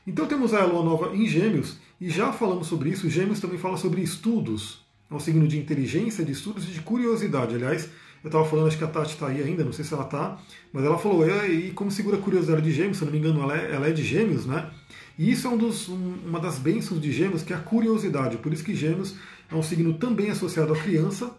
[0.07, 3.11] Então temos a Lua Nova em Gêmeos, e já falamos sobre isso.
[3.11, 4.85] Gêmeos também fala sobre estudos.
[5.11, 7.55] É um signo de inteligência, de estudos e de curiosidade.
[7.55, 7.89] Aliás,
[8.23, 10.39] eu estava falando, acho que a Tati está aí ainda, não sei se ela está,
[10.73, 13.41] mas ela falou, e como segura a curiosidade de Gêmeos, se eu não me engano,
[13.43, 14.71] ela é, ela é de Gêmeos, né?
[15.19, 18.37] E isso é um dos, um, uma das bênçãos de Gêmeos, que é a curiosidade.
[18.37, 19.15] Por isso que Gêmeos
[19.51, 21.31] é um signo também associado à criança,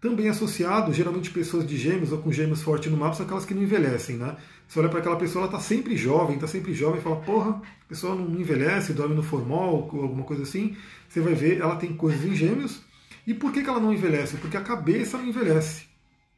[0.00, 3.54] também associado, geralmente pessoas de gêmeos ou com gêmeos forte no mapa são aquelas que
[3.54, 4.36] não envelhecem, né?
[4.68, 7.50] Você olha para aquela pessoa, ela está sempre jovem, está sempre jovem, e fala, porra,
[7.50, 10.76] a pessoa não envelhece, dorme no formal, ou alguma coisa assim.
[11.08, 12.82] Você vai ver, ela tem coisas em gêmeos.
[13.26, 14.36] E por que, que ela não envelhece?
[14.36, 15.86] Porque a cabeça não envelhece.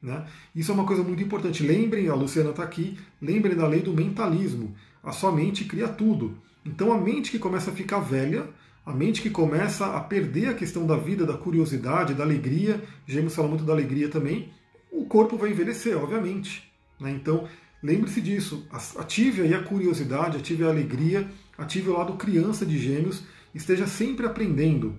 [0.01, 0.25] Né?
[0.55, 1.63] Isso é uma coisa muito importante.
[1.63, 4.75] Lembrem, a Luciana está aqui, lembrem da lei do mentalismo.
[5.03, 6.37] A sua mente cria tudo.
[6.65, 8.47] Então a mente que começa a ficar velha,
[8.89, 13.35] a mente que começa a perder a questão da vida, da curiosidade, da alegria, Gêmeos
[13.35, 14.51] fala muito da alegria também,
[14.91, 16.73] o corpo vai envelhecer, obviamente.
[16.99, 17.11] Né?
[17.11, 17.47] Então,
[17.83, 23.25] lembre-se disso, ative aí a curiosidade, ative a alegria, ative o lado criança de Gêmeos,
[23.55, 24.97] esteja sempre aprendendo.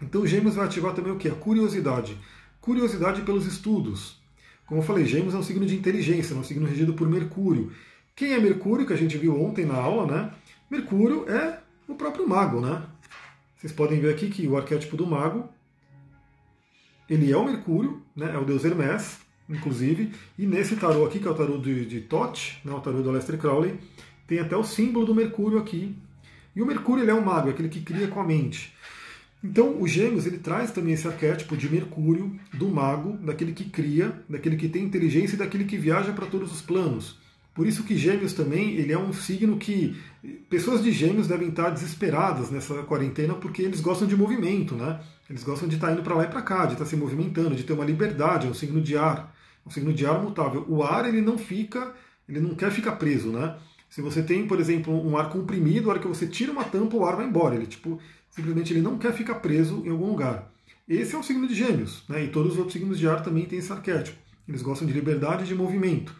[0.00, 1.26] Então, Gêmeos vai ativar também o que?
[1.26, 2.16] A curiosidade.
[2.60, 4.22] Curiosidade pelos estudos.
[4.66, 7.72] Como eu falei, Gêmeos é um signo de inteligência, é um signo regido por Mercúrio.
[8.14, 10.32] Quem é Mercúrio, que a gente viu ontem na aula, né?
[10.70, 12.84] Mercúrio é o próprio mago, né?
[13.60, 15.46] Vocês podem ver aqui que o arquétipo do mago,
[17.06, 19.18] ele é o Mercúrio, né, é o deus Hermes,
[19.50, 23.02] inclusive, e nesse tarô aqui, que é o tarô de, de Thoth, né, o tarô
[23.02, 23.78] do Aleister Crowley,
[24.26, 25.94] tem até o símbolo do Mercúrio aqui.
[26.56, 28.74] E o Mercúrio ele é um mago, é aquele que cria com a mente.
[29.44, 34.22] Então, o Gêmeos ele traz também esse arquétipo de Mercúrio, do mago, daquele que cria,
[34.26, 37.18] daquele que tem inteligência e daquele que viaja para todos os planos.
[37.60, 39.94] Por isso que Gêmeos também ele é um signo que
[40.48, 44.98] pessoas de Gêmeos devem estar desesperadas nessa quarentena porque eles gostam de movimento, né?
[45.28, 47.62] Eles gostam de estar indo para lá e para cá, de estar se movimentando, de
[47.62, 50.64] ter uma liberdade, é um signo de ar, é um signo de ar mutável.
[50.70, 51.92] O ar ele não fica,
[52.26, 53.58] ele não quer ficar preso, né?
[53.90, 56.96] Se você tem, por exemplo, um ar comprimido, a hora que você tira uma tampa,
[56.96, 57.56] o ar vai embora.
[57.56, 60.50] Ele tipo simplesmente ele não quer ficar preso em algum lugar.
[60.88, 62.24] Esse é o signo de Gêmeos, né?
[62.24, 64.16] E todos os outros signos de ar também têm esse arquétipo.
[64.48, 66.16] Eles gostam de liberdade e de movimento.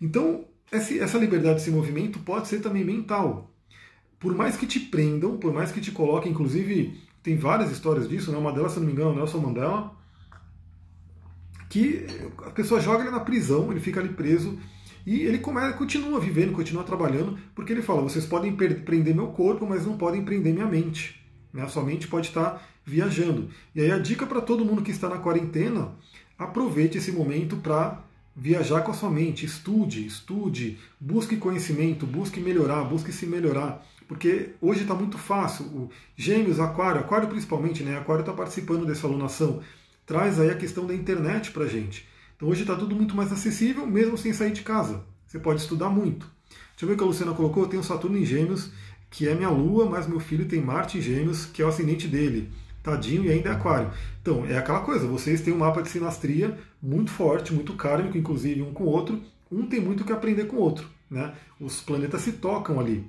[0.00, 3.50] Então, essa liberdade desse movimento pode ser também mental.
[4.18, 8.32] Por mais que te prendam, por mais que te coloquem, inclusive, tem várias histórias disso,
[8.32, 8.38] né?
[8.38, 9.94] uma delas, se não me engano, é Nelson Mandela,
[11.68, 12.06] que
[12.44, 14.58] a pessoa joga ele na prisão, ele fica ali preso,
[15.06, 19.64] e ele começa, continua vivendo, continua trabalhando, porque ele fala: vocês podem prender meu corpo,
[19.64, 21.24] mas não podem prender minha mente.
[21.52, 21.62] Né?
[21.62, 23.48] A sua mente pode estar viajando.
[23.72, 25.92] E aí a dica para todo mundo que está na quarentena:
[26.36, 28.02] aproveite esse momento para
[28.36, 33.84] viajar com a sua mente, estude, estude, busque conhecimento, busque melhorar, busque se melhorar.
[34.06, 35.64] Porque hoje está muito fácil.
[35.66, 37.96] O Gêmeos, Aquário, Aquário principalmente, né?
[37.96, 39.60] Aquário está participando dessa alunação.
[40.04, 42.06] Traz aí a questão da internet para a gente.
[42.36, 45.02] Então hoje está tudo muito mais acessível, mesmo sem sair de casa.
[45.26, 46.30] Você pode estudar muito.
[46.70, 47.64] Deixa eu ver o que a Luciana colocou.
[47.64, 48.70] Eu tenho Saturno em Gêmeos,
[49.10, 52.06] que é minha lua, mas meu filho tem Marte em Gêmeos, que é o ascendente
[52.06, 52.52] dele.
[52.86, 53.90] Tadinho e ainda é aquário.
[54.22, 58.62] Então, é aquela coisa, vocês têm um mapa de sinastria muito forte, muito kármico, inclusive
[58.62, 59.20] um com o outro.
[59.50, 60.88] Um tem muito que aprender com o outro.
[61.10, 61.34] Né?
[61.60, 63.04] Os planetas se tocam ali.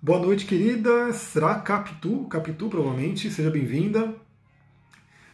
[0.00, 1.12] Boa noite, querida.
[1.12, 2.24] Será Capitu?
[2.30, 3.30] Capitu, provavelmente.
[3.30, 4.14] Seja bem-vinda.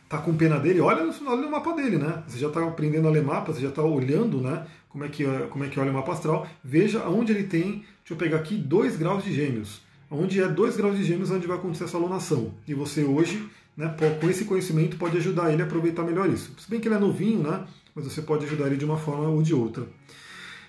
[0.08, 0.80] Tá com pena dele?
[0.80, 2.24] Olha, olha o mapa dele, né?
[2.26, 4.66] Você já está aprendendo a ler mapa, você já está olhando, né?
[4.88, 6.46] Como é, que, como é que olha o mapa astral.
[6.62, 9.80] Veja onde ele tem, deixa eu pegar aqui, 2 graus de gêmeos
[10.12, 12.52] onde é 2 graus de gêmeos onde vai acontecer essa alunação.
[12.68, 16.52] E você hoje, né, com esse conhecimento, pode ajudar ele a aproveitar melhor isso.
[16.58, 19.28] Se bem que ele é novinho, né, mas você pode ajudar ele de uma forma
[19.28, 19.86] ou de outra.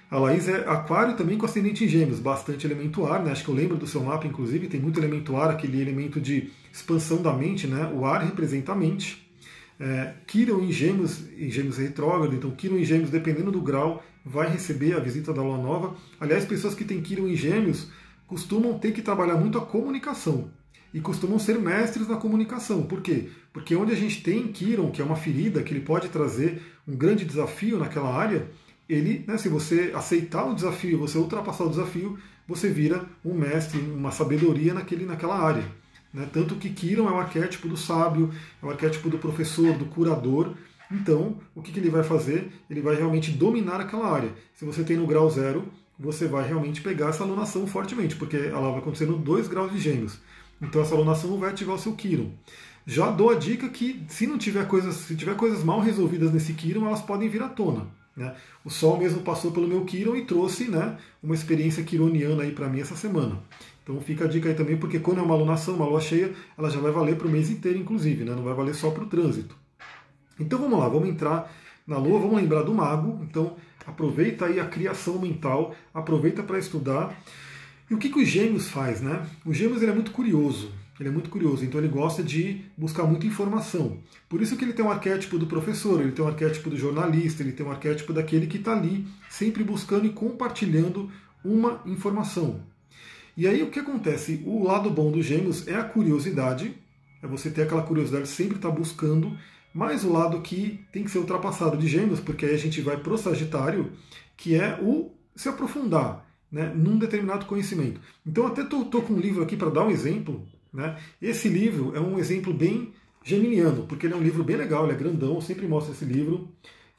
[0.09, 3.31] A Laís é aquário também com ascendente em gêmeos, bastante elemento ar, né?
[3.31, 6.51] acho que eu lembro do seu mapa, inclusive, tem muito elemento ar, aquele elemento de
[6.71, 7.91] expansão da mente, né?
[7.93, 9.27] o ar representa a mente.
[9.79, 10.13] É,
[10.61, 14.99] em gêmeos, em gêmeos retrógrado, então Quirón em gêmeos, dependendo do grau, vai receber a
[14.99, 15.95] visita da lua nova.
[16.19, 17.87] Aliás, pessoas que têm Quirón em gêmeos
[18.33, 20.49] costumam ter que trabalhar muito a comunicação
[20.91, 22.81] e costumam ser mestres na comunicação.
[22.81, 23.29] Por quê?
[23.53, 26.95] Porque onde a gente tem Kiron, que é uma ferida, que ele pode trazer um
[26.95, 28.47] grande desafio naquela área,
[28.89, 32.17] ele, né, se você aceitar o desafio, você ultrapassar o desafio,
[32.47, 35.63] você vira um mestre, uma sabedoria naquele, naquela área.
[36.11, 36.27] Né?
[36.33, 40.55] Tanto que Kiron é o arquétipo do sábio, é o arquétipo do professor, do curador.
[40.91, 42.51] Então, o que, que ele vai fazer?
[42.67, 44.31] Ele vai realmente dominar aquela área.
[44.55, 48.71] Se você tem no grau zero, você vai realmente pegar essa alunação fortemente, porque ela
[48.71, 50.19] vai acontecer no 2 graus de gêmeos.
[50.61, 52.31] Então essa alunação vai ativar o seu Kiron.
[52.85, 56.53] Já dou a dica que se não tiver coisas, se tiver coisas mal resolvidas nesse
[56.53, 57.87] Kiron, elas podem vir à tona.
[58.15, 58.35] Né?
[58.63, 62.67] O Sol mesmo passou pelo meu Kiron e trouxe né, uma experiência quironiana aí para
[62.67, 63.39] mim essa semana.
[63.83, 66.69] Então fica a dica aí também, porque quando é uma alunação, uma lua cheia, ela
[66.69, 68.33] já vai valer para o mês inteiro, inclusive, né?
[68.33, 69.55] não vai valer só para o trânsito.
[70.39, 71.51] Então vamos lá, vamos entrar
[71.85, 73.19] na lua, vamos lembrar do mago.
[73.23, 77.17] Então aproveita aí a criação mental, aproveita para estudar.
[77.89, 79.25] E o que, que os gêmeos faz, né?
[79.45, 83.03] O gêmeos ele é muito curioso, ele é muito curioso, então ele gosta de buscar
[83.03, 83.97] muita informação.
[84.29, 87.43] Por isso que ele tem um arquétipo do professor, ele tem um arquétipo do jornalista,
[87.43, 91.11] ele tem um arquétipo daquele que está ali, sempre buscando e compartilhando
[91.43, 92.61] uma informação.
[93.35, 94.41] E aí o que acontece?
[94.45, 96.75] O lado bom dos gêmeos é a curiosidade,
[97.21, 99.35] é você ter aquela curiosidade, sempre estar tá buscando,
[99.73, 102.97] mas o lado que tem que ser ultrapassado de gêmeos, porque aí a gente vai
[102.97, 103.91] para o Sagitário,
[104.37, 107.99] que é o se aprofundar né, num determinado conhecimento.
[108.25, 110.45] Então, até estou com um livro aqui para dar um exemplo.
[110.71, 110.95] Né?
[111.19, 114.93] Esse livro é um exemplo bem geminiano, porque ele é um livro bem legal, ele
[114.93, 116.49] é grandão, sempre mostra esse livro.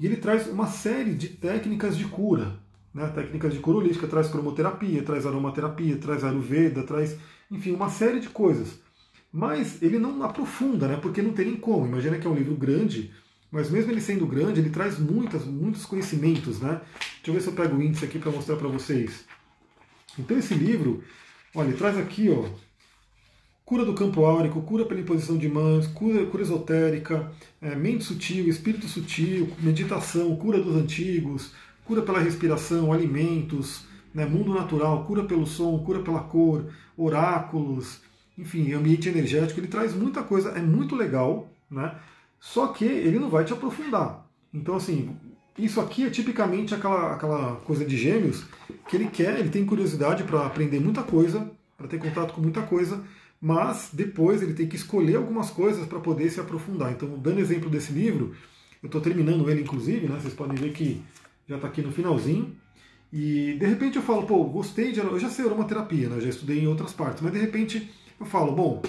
[0.01, 2.59] E ele traz uma série de técnicas de cura.
[2.93, 3.07] Né?
[3.15, 7.17] Técnicas de cura holística, traz cromoterapia, traz aromaterapia, traz ayurveda, traz,
[7.49, 8.81] enfim, uma série de coisas.
[9.37, 10.97] Mas ele não aprofunda, né?
[10.97, 11.88] porque não tem nem como.
[11.88, 13.12] Imagina que é um livro grande,
[13.51, 16.61] mas mesmo ele sendo grande, ele traz muitas, muitos conhecimentos.
[16.61, 16.81] Né?
[17.16, 19.25] Deixa eu ver se eu pego o índice aqui para mostrar para vocês.
[20.16, 21.03] Então esse livro,
[21.53, 22.49] olha, ele traz aqui, ó,
[23.64, 28.47] cura do campo áurico, cura pela imposição de mãos, cura, cura esotérica, é, mente sutil,
[28.47, 31.51] espírito sutil, meditação, cura dos antigos,
[31.85, 36.66] cura pela respiração, alimentos, né, mundo natural, cura pelo som, cura pela cor,
[36.97, 38.01] oráculos,
[38.37, 39.61] enfim, ambiente energético.
[39.61, 41.94] Ele traz muita coisa, é muito legal, né?
[42.40, 44.27] Só que ele não vai te aprofundar.
[44.53, 45.16] Então, assim,
[45.59, 48.44] isso aqui é tipicamente aquela, aquela coisa de gêmeos
[48.88, 52.62] que ele quer, ele tem curiosidade para aprender muita coisa, para ter contato com muita
[52.62, 53.03] coisa,
[53.40, 56.92] mas depois ele tem que escolher algumas coisas para poder se aprofundar.
[56.92, 58.35] Então, dando exemplo desse livro,
[58.83, 61.03] eu estou terminando ele inclusive, né, vocês podem ver que
[61.49, 62.55] já está aqui no finalzinho,
[63.12, 64.99] e de repente eu falo, pô, gostei de.
[64.99, 68.27] Eu já sei aromaterapia, né, eu já estudei em outras partes, mas de repente eu
[68.27, 68.83] falo, bom,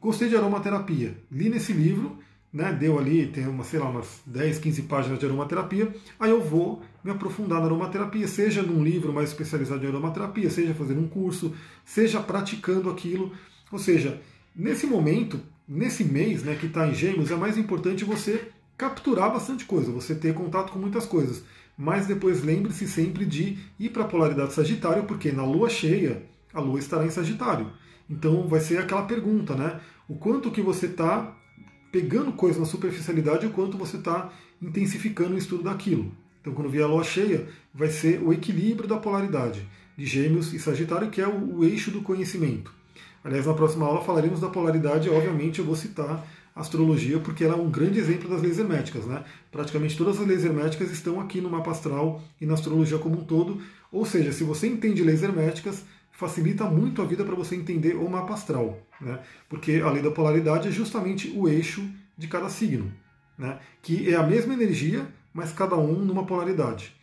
[0.00, 2.18] gostei de aromaterapia, li nesse livro
[2.52, 6.42] né, deu ali, tem uma, sei lá, umas 10, 15 páginas de aromaterapia, aí eu
[6.42, 11.08] vou me aprofundar na aromaterapia, seja num livro mais especializado em aromaterapia, seja fazendo um
[11.08, 13.32] curso, seja praticando aquilo.
[13.70, 14.20] Ou seja,
[14.54, 19.64] nesse momento, nesse mês né, que está em gêmeos, é mais importante você capturar bastante
[19.64, 21.42] coisa, você ter contato com muitas coisas.
[21.76, 26.60] Mas depois lembre-se sempre de ir para a polaridade Sagitário, porque na lua cheia, a
[26.60, 27.72] lua estará em Sagitário.
[28.12, 29.80] Então vai ser aquela pergunta, né?
[30.06, 31.34] O quanto que você está
[31.90, 36.12] pegando coisas na superficialidade o quanto você está intensificando o estudo daquilo.
[36.40, 40.58] Então, quando vier a lua cheia, vai ser o equilíbrio da polaridade de Gêmeos e
[40.58, 42.72] Sagitário, que é o, o eixo do conhecimento.
[43.24, 47.60] Aliás, na próxima aula falaremos da polaridade, obviamente eu vou citar astrologia, porque ela é
[47.60, 49.06] um grande exemplo das leis herméticas.
[49.06, 49.24] Né?
[49.50, 53.24] Praticamente todas as leis herméticas estão aqui no mapa astral e na astrologia como um
[53.24, 53.62] todo.
[53.90, 55.84] Ou seja, se você entende leis herméticas,
[56.22, 59.18] facilita muito a vida para você entender o mapa astral, né?
[59.48, 61.84] porque a lei da polaridade é justamente o eixo
[62.16, 62.92] de cada signo,
[63.36, 63.58] né?
[63.82, 65.04] que é a mesma energia,
[65.34, 66.94] mas cada um numa polaridade.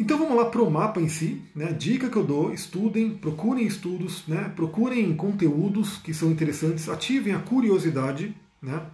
[0.00, 1.70] Então vamos lá para o mapa em si, né?
[1.72, 4.50] dica que eu dou, estudem, procurem estudos, né?
[4.56, 8.86] procurem conteúdos que são interessantes, ativem a curiosidade, né?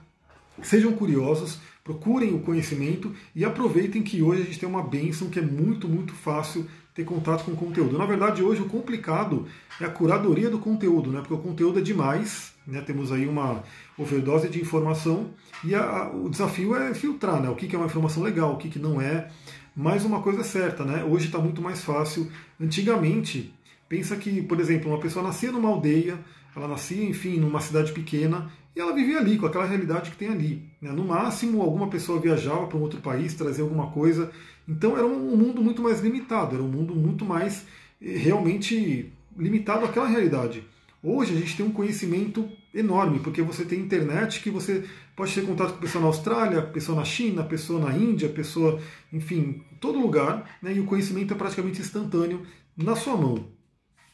[0.61, 5.39] sejam curiosos, procurem o conhecimento e aproveitem que hoje a gente tem uma bênção que
[5.39, 7.97] é muito, muito fácil ter contato com o conteúdo.
[7.97, 9.47] Na verdade, hoje o complicado
[9.81, 11.21] é a curadoria do conteúdo, né?
[11.21, 12.81] porque o conteúdo é demais, né?
[12.81, 13.63] temos aí uma
[13.97, 15.31] overdose de informação
[15.65, 17.49] e a, a, o desafio é filtrar né?
[17.49, 19.29] o que, que é uma informação legal, o que, que não é.
[19.75, 21.05] Mas uma coisa é certa, né?
[21.05, 22.31] hoje está muito mais fácil.
[22.61, 23.55] Antigamente,
[23.89, 26.19] pensa que, por exemplo, uma pessoa nascia numa aldeia,
[26.55, 30.29] ela nascia, enfim, numa cidade pequena, e ela vivia ali, com aquela realidade que tem
[30.29, 30.63] ali.
[30.81, 30.91] Né?
[30.93, 34.31] No máximo, alguma pessoa viajava para um outro país, trazia alguma coisa.
[34.69, 37.67] Então era um mundo muito mais limitado, era um mundo muito mais
[38.01, 40.65] eh, realmente limitado àquela realidade.
[41.03, 44.85] Hoje a gente tem um conhecimento enorme, porque você tem internet que você
[45.17, 48.79] pode ter contato com pessoa na Austrália, pessoa na China, pessoa na Índia, pessoa,
[49.11, 50.75] enfim, todo lugar, né?
[50.75, 52.47] e o conhecimento é praticamente instantâneo
[52.77, 53.49] na sua mão.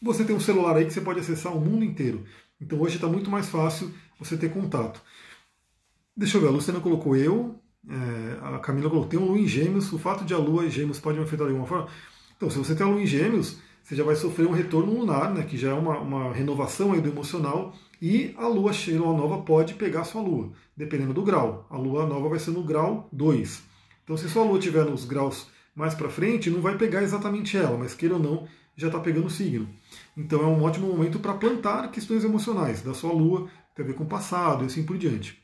[0.00, 2.24] Você tem um celular aí que você pode acessar o mundo inteiro.
[2.60, 5.02] Então hoje está muito mais fácil você ter contato.
[6.16, 9.46] Deixa eu ver, a Luciana colocou eu, é, a Camila colocou, tem um Lua em
[9.46, 11.88] Gêmeos, o fato de a Lua e Gêmeos pode me afetar de alguma forma?
[12.36, 15.32] Então, se você tem a Lua em Gêmeos, você já vai sofrer um retorno lunar,
[15.32, 17.72] né, que já é uma, uma renovação aí do emocional,
[18.02, 21.66] e a lua cheia, lua nova pode pegar a sua lua, dependendo do grau.
[21.70, 23.62] A lua nova vai ser no grau 2.
[24.02, 27.78] Então, se sua lua estiver nos graus mais para frente, não vai pegar exatamente ela,
[27.78, 29.68] mas queira ou não, já está pegando o signo.
[30.16, 33.94] Então, é um ótimo momento para plantar questões emocionais da sua lua, tem a ver
[33.94, 35.40] com o passado e assim por diante.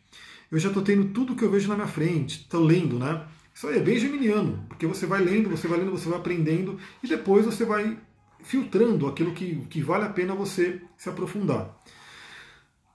[0.52, 3.26] Eu já estou tendo tudo que eu vejo na minha frente, estou lendo, né?
[3.54, 6.78] Isso aí é bem geminiano, porque você vai lendo, você vai lendo, você vai aprendendo
[7.02, 7.98] e depois você vai
[8.42, 11.74] filtrando aquilo que, que vale a pena você se aprofundar.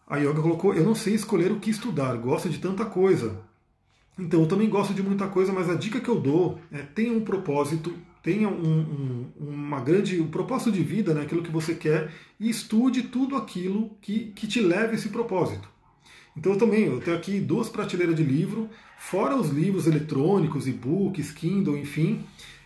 [0.08, 3.42] A Yoga colocou: Eu não sei escolher o que estudar, gosto de tanta coisa.
[4.20, 7.14] Então, eu também gosto de muita coisa, mas a dica que eu dou é tenha
[7.14, 7.92] um propósito,
[8.22, 12.50] tenha um, um, uma grande um propósito de vida, né, aquilo que você quer, e
[12.50, 15.77] estude tudo aquilo que, que te leve a esse propósito.
[16.38, 21.32] Então eu também, eu tenho aqui duas prateleiras de livro, fora os livros eletrônicos, e-books,
[21.32, 22.24] Kindle, enfim,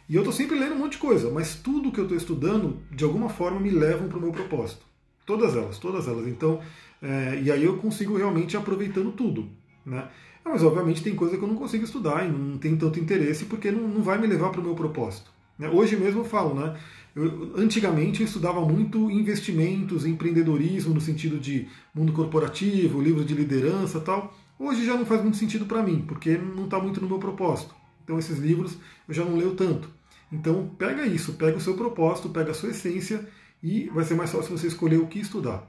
[0.10, 2.80] e eu estou sempre lendo um monte de coisa, mas tudo que eu estou estudando,
[2.92, 4.86] de alguma forma, me levam para o meu propósito.
[5.26, 6.28] Todas elas, todas elas.
[6.28, 6.60] Então,
[7.02, 9.48] é, e aí eu consigo realmente aproveitando tudo.
[9.86, 10.06] Né?
[10.44, 13.46] Ah, mas obviamente tem coisa que eu não consigo estudar e não tem tanto interesse
[13.46, 15.32] porque não, não vai me levar para o meu propósito.
[15.58, 15.70] Né?
[15.70, 16.78] Hoje mesmo eu falo, né?
[17.16, 24.00] Eu, antigamente eu estudava muito investimentos, empreendedorismo no sentido de mundo corporativo, livro de liderança
[24.00, 24.34] tal.
[24.58, 27.76] Hoje já não faz muito sentido para mim, porque não está muito no meu propósito.
[28.04, 29.90] Então esses livros eu já não leio tanto.
[30.32, 33.28] Então pega isso, pega o seu propósito, pega a sua essência
[33.62, 35.68] e vai ser mais fácil você escolher o que estudar.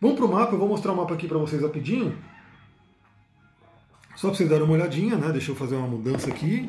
[0.00, 2.16] Vamos para o mapa, eu vou mostrar o mapa aqui para vocês rapidinho.
[4.14, 5.32] Só para vocês darem uma olhadinha, né?
[5.32, 6.68] Deixa eu fazer uma mudança aqui.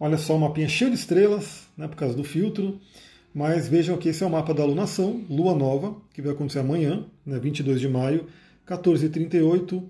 [0.00, 2.80] Olha só, o mapinha cheio de estrelas, né, por causa do filtro.
[3.34, 7.04] Mas vejam que esse é o mapa da alunação, lua nova, que vai acontecer amanhã,
[7.24, 8.26] né, 22 de maio,
[8.66, 9.82] 14h38.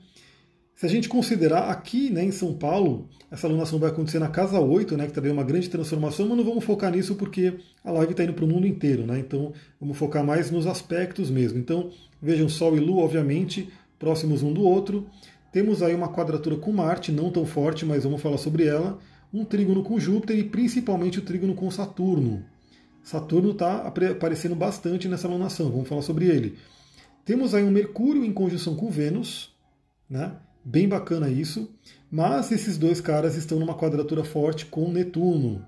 [0.75, 4.61] Se a gente considerar aqui né, em São Paulo, essa alunação vai acontecer na casa
[4.61, 7.91] 8, né, que também é uma grande transformação, mas não vamos focar nisso porque a
[7.91, 9.19] live está indo para o mundo inteiro, né?
[9.19, 11.59] Então vamos focar mais nos aspectos mesmo.
[11.59, 11.91] Então
[12.23, 13.69] vejam Sol e Lua, obviamente,
[13.99, 15.07] próximos um do outro.
[15.53, 18.99] Temos aí uma quadratura com Marte, não tão forte, mas vamos falar sobre ela.
[19.33, 22.45] Um trígono com Júpiter e principalmente o trígono com Saturno.
[23.03, 26.59] Saturno está aparecendo bastante nessa alunação, vamos falar sobre ele.
[27.25, 29.55] Temos aí um Mercúrio em conjunção com Vênus,
[30.09, 30.37] né?
[30.65, 31.71] Bem bacana isso.
[32.11, 35.65] Mas esses dois caras estão numa quadratura forte com Netuno.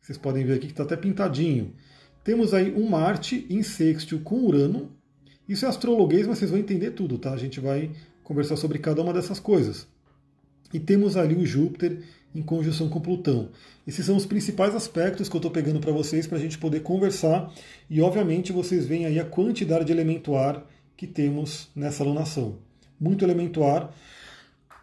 [0.00, 1.74] Vocês podem ver aqui que está até pintadinho.
[2.22, 4.90] Temos aí um Marte em sextil com Urano.
[5.48, 7.32] Isso é astrologuês, mas vocês vão entender tudo, tá?
[7.32, 7.90] A gente vai
[8.22, 9.86] conversar sobre cada uma dessas coisas.
[10.72, 12.02] E temos ali o Júpiter
[12.34, 13.48] em conjunção com Plutão.
[13.86, 16.80] Esses são os principais aspectos que eu estou pegando para vocês para a gente poder
[16.80, 17.52] conversar.
[17.88, 20.64] E obviamente vocês veem aí a quantidade de elemento ar
[20.96, 22.58] que temos nessa alunação.
[23.00, 23.94] Muito elemento ar.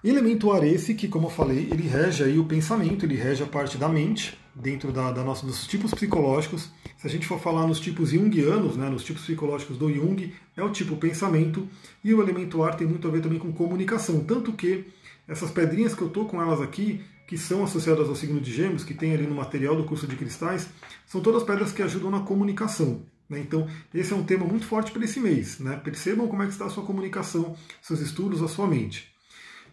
[0.03, 3.47] Elemento ar esse que, como eu falei, ele rege aí o pensamento, ele rege a
[3.47, 6.69] parte da mente, dentro da, da nossa, dos tipos psicológicos.
[6.97, 10.63] Se a gente for falar nos tipos junguianos, né, nos tipos psicológicos do Jung, é
[10.63, 11.67] o tipo pensamento,
[12.03, 14.23] e o elemento ar tem muito a ver também com comunicação.
[14.23, 14.85] Tanto que
[15.27, 18.83] essas pedrinhas que eu estou com elas aqui, que são associadas ao signo de Gêmeos,
[18.83, 20.69] que tem ali no material do curso de cristais,
[21.05, 23.03] são todas pedras que ajudam na comunicação.
[23.29, 23.39] Né?
[23.39, 25.59] Então, esse é um tema muito forte para esse mês.
[25.59, 25.75] Né?
[25.83, 29.15] Percebam como é que está a sua comunicação, seus estudos, a sua mente.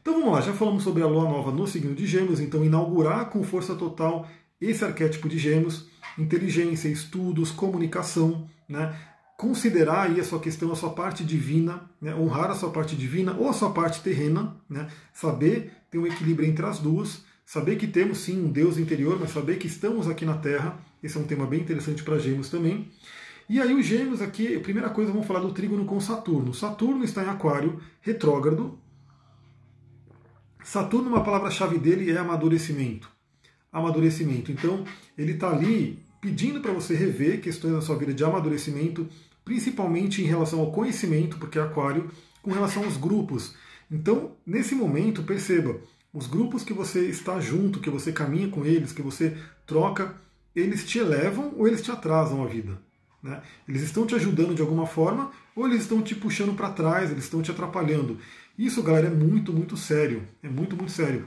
[0.02, 3.30] Então vamos lá, já falamos sobre a lua nova no signo de Gêmeos, então inaugurar
[3.30, 4.28] com força total
[4.60, 5.86] esse arquétipo de Gêmeos,
[6.18, 8.96] inteligência, estudos, comunicação, né?
[9.38, 12.12] considerar aí a sua questão, a sua parte divina, né?
[12.16, 14.88] honrar a sua parte divina ou a sua parte terrena, né?
[15.12, 19.30] saber ter um equilíbrio entre as duas, saber que temos sim um Deus interior, mas
[19.30, 22.90] saber que estamos aqui na Terra, esse é um tema bem interessante para Gêmeos também.
[23.48, 26.54] E aí os Gêmeos aqui, a primeira coisa, vamos falar do trígono com Saturno.
[26.54, 28.78] Saturno está em Aquário, retrógrado,
[30.64, 33.10] Saturno, uma palavra-chave dele é amadurecimento.
[33.72, 34.52] Amadurecimento.
[34.52, 34.84] Então,
[35.18, 39.08] ele está ali pedindo para você rever questões da sua vida de amadurecimento,
[39.44, 42.10] principalmente em relação ao conhecimento, porque é Aquário,
[42.40, 43.56] com relação aos grupos.
[43.90, 45.80] Então, nesse momento, perceba,
[46.12, 49.36] os grupos que você está junto, que você caminha com eles, que você
[49.66, 50.14] troca,
[50.54, 52.78] eles te elevam ou eles te atrasam a vida.
[53.22, 53.40] Né?
[53.68, 57.24] Eles estão te ajudando de alguma forma ou eles estão te puxando para trás, eles
[57.24, 58.18] estão te atrapalhando.
[58.58, 60.22] Isso, galera, é muito, muito sério.
[60.42, 61.26] É muito, muito sério.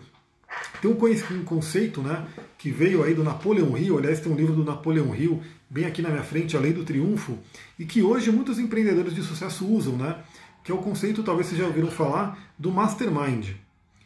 [0.82, 2.28] Tem um conceito né,
[2.58, 6.02] que veio aí do Napoleão Hill, aliás, tem um livro do Napoleão Hill bem aqui
[6.02, 7.38] na minha frente, a lei do triunfo,
[7.78, 10.24] e que hoje muitos empreendedores de sucesso usam, né?
[10.64, 13.56] Que é o conceito, talvez vocês já ouviram falar, do mastermind.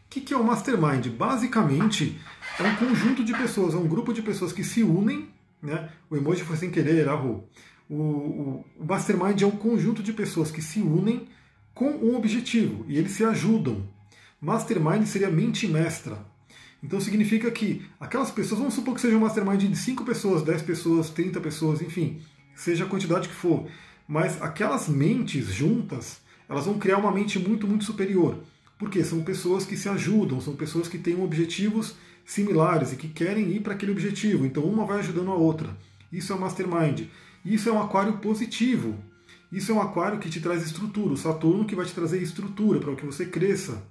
[0.09, 1.05] O que é o mastermind?
[1.09, 2.19] Basicamente,
[2.59, 5.29] é um conjunto de pessoas, é um grupo de pessoas que se unem,
[5.61, 5.87] né?
[6.09, 7.47] O emoji foi sem querer, errou.
[7.87, 11.27] O, o, o mastermind é um conjunto de pessoas que se unem
[11.75, 13.87] com um objetivo e eles se ajudam.
[14.41, 16.17] Mastermind seria mente mestra.
[16.81, 20.63] Então significa que aquelas pessoas, vamos supor que seja um mastermind de 5 pessoas, 10
[20.63, 22.19] pessoas, 30 pessoas, enfim,
[22.55, 23.67] seja a quantidade que for,
[24.07, 28.39] mas aquelas mentes juntas, elas vão criar uma mente muito, muito superior.
[28.79, 33.51] Porque são pessoas que se ajudam, são pessoas que têm objetivos similares e que querem
[33.51, 34.45] ir para aquele objetivo.
[34.45, 35.77] Então uma vai ajudando a outra.
[36.11, 37.07] Isso é o mastermind.
[37.43, 38.95] Isso é um aquário positivo.
[39.51, 41.13] Isso é um aquário que te traz estrutura.
[41.13, 43.83] O Saturno que vai te trazer estrutura para que você cresça.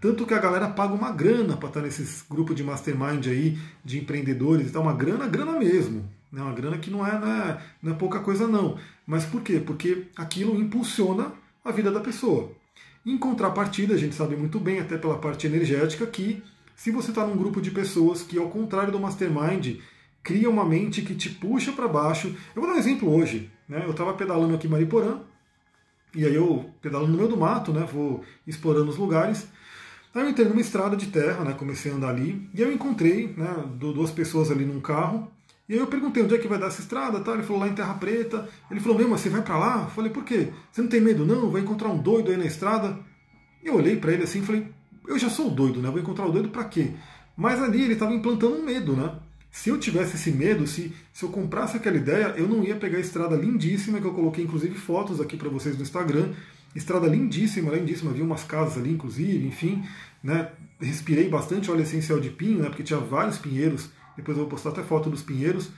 [0.00, 3.98] Tanto que a galera paga uma grana para estar nesses grupos de mastermind aí, de
[3.98, 6.04] empreendedores e tal, uma grana, grana mesmo.
[6.30, 6.42] Né?
[6.42, 8.76] Uma grana que não é, não é, não é pouca coisa não.
[9.06, 9.62] Mas por quê?
[9.64, 11.32] Porque aquilo impulsiona
[11.64, 12.52] a vida da pessoa.
[13.06, 16.42] Em contrapartida, a gente sabe muito bem, até pela parte energética, que
[16.74, 19.76] se você está num grupo de pessoas que, ao contrário do mastermind,
[20.24, 22.34] cria uma mente que te puxa para baixo.
[22.52, 23.48] Eu vou dar um exemplo hoje.
[23.68, 23.84] Né?
[23.86, 25.20] Eu estava pedalando aqui em Mariporã,
[26.16, 27.86] e aí eu pedalando no meio do mato, né?
[27.90, 29.46] vou explorando os lugares.
[30.12, 31.52] Aí eu entrei numa estrada de terra, né?
[31.52, 35.30] comecei a andar ali, e eu encontrei né, duas pessoas ali num carro,
[35.68, 37.32] e aí eu perguntei onde é que vai dar essa estrada, tá?
[37.32, 39.82] ele falou lá em Terra Preta, ele falou, meu, mas você vai para lá?
[39.84, 40.48] Eu falei, por quê?
[40.70, 41.50] Você não tem medo não?
[41.50, 42.98] Vai encontrar um doido aí na estrada?
[43.64, 44.68] Eu olhei para ele assim e falei,
[45.08, 45.90] eu já sou doido, né?
[45.90, 46.90] Vou encontrar o doido para quê?
[47.36, 49.16] Mas ali ele estava implantando um medo, né?
[49.50, 52.98] Se eu tivesse esse medo, se, se eu comprasse aquela ideia, eu não ia pegar
[52.98, 56.32] a estrada lindíssima, que eu coloquei inclusive fotos aqui para vocês no Instagram.
[56.74, 59.82] Estrada lindíssima, lindíssima, vi umas casas ali, inclusive, enfim,
[60.22, 60.50] né?
[60.78, 62.68] Respirei bastante óleo essencial de pinho, né?
[62.68, 65.70] Porque tinha vários pinheiros, depois eu vou postar até foto dos pinheiros.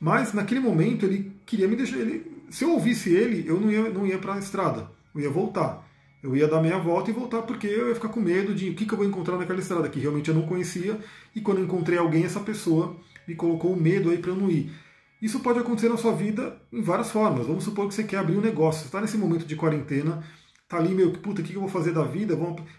[0.00, 1.98] Mas naquele momento ele queria me deixar.
[1.98, 5.30] Ele, se eu ouvisse ele, eu não ia, não ia para a estrada, eu ia
[5.30, 5.88] voltar.
[6.22, 8.74] Eu ia dar meia volta e voltar porque eu ia ficar com medo de o
[8.74, 10.98] que, que eu vou encontrar naquela estrada que realmente eu não conhecia.
[11.34, 14.48] E quando eu encontrei alguém, essa pessoa me colocou o medo aí para eu não
[14.48, 14.72] ir.
[15.20, 17.46] Isso pode acontecer na sua vida em várias formas.
[17.46, 20.24] Vamos supor que você quer abrir um negócio, está nesse momento de quarentena,
[20.72, 22.34] tá ali meio que, puta, o que eu vou fazer da vida?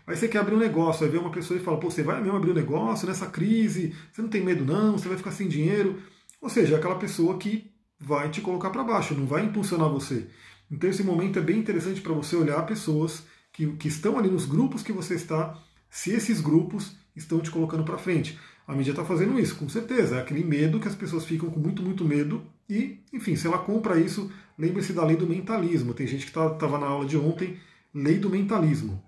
[0.08, 2.20] Aí você quer abrir um negócio, aí vem uma pessoa e fala, pô, você vai
[2.20, 3.94] mesmo abrir um negócio nessa crise?
[4.12, 4.98] Você não tem medo não?
[4.98, 6.02] Você vai ficar sem dinheiro?
[6.42, 10.28] Ou seja, é aquela pessoa que vai te colocar para baixo, não vai impulsionar você.
[10.72, 14.46] Então esse momento é bem interessante para você olhar pessoas que, que estão ali nos
[14.46, 15.56] grupos que você está,
[15.88, 18.40] se esses grupos estão te colocando para frente.
[18.68, 20.16] A mídia está fazendo isso, com certeza.
[20.16, 22.44] É aquele medo que as pessoas ficam com muito, muito medo.
[22.68, 25.94] E, enfim, se ela compra isso, lembre-se da lei do mentalismo.
[25.94, 27.60] Tem gente que estava tá, na aula de ontem,
[27.94, 29.04] lei do mentalismo.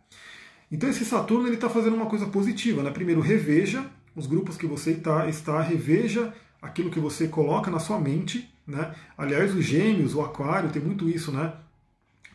[0.71, 2.83] Então esse Saturno ele está fazendo uma coisa positiva.
[2.83, 2.91] Né?
[2.91, 7.99] Primeiro, reveja os grupos que você está, está, reveja aquilo que você coloca na sua
[7.99, 8.49] mente.
[8.65, 8.93] Né?
[9.17, 11.53] Aliás, os gêmeos, o aquário, tem muito isso, né?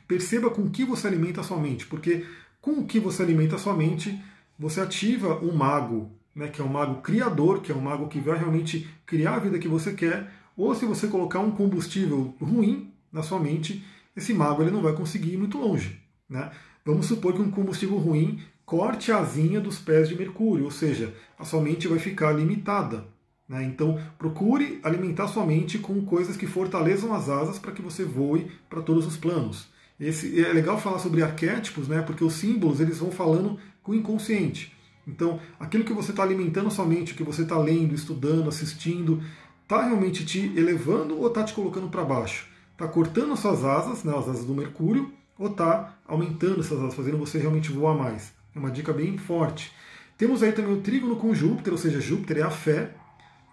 [0.06, 2.26] Perceba com o que você alimenta a sua mente, porque
[2.60, 4.20] com o que você alimenta a sua mente,
[4.58, 8.20] você ativa um mago, né, que é um mago criador, que é um mago que
[8.20, 12.92] vai realmente criar a vida que você quer, ou se você colocar um combustível ruim
[13.12, 13.84] na sua mente,
[14.16, 15.99] esse mago ele não vai conseguir ir muito longe.
[16.30, 16.50] Né?
[16.84, 21.12] Vamos supor que um combustível ruim corte a asinha dos pés de Mercúrio, ou seja,
[21.36, 23.04] a sua mente vai ficar limitada.
[23.48, 23.64] Né?
[23.64, 28.48] Então, procure alimentar sua mente com coisas que fortaleçam as asas para que você voe
[28.68, 29.66] para todos os planos.
[29.98, 32.00] Esse, é legal falar sobre arquétipos, né?
[32.00, 34.72] porque os símbolos eles vão falando com o inconsciente.
[35.06, 39.20] Então, aquilo que você está alimentando somente, o que você está lendo, estudando, assistindo,
[39.64, 42.46] está realmente te elevando ou está te colocando para baixo?
[42.72, 46.94] Está cortando as suas asas, né, as asas do Mercúrio, ou está aumentando essas asas,
[46.94, 48.30] fazendo você realmente voar mais?
[48.54, 49.72] É uma dica bem forte.
[50.18, 52.94] Temos aí também o trígono com Júpiter, ou seja, Júpiter é a fé.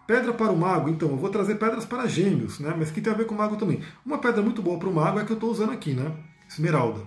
[0.05, 2.73] Pedra para o mago, então, eu vou trazer pedras para gêmeos, né?
[2.77, 3.81] mas que tem a ver com o mago também.
[4.05, 6.11] Uma pedra muito boa para o mago é a que eu estou usando aqui, né?
[6.49, 7.01] Esmeralda.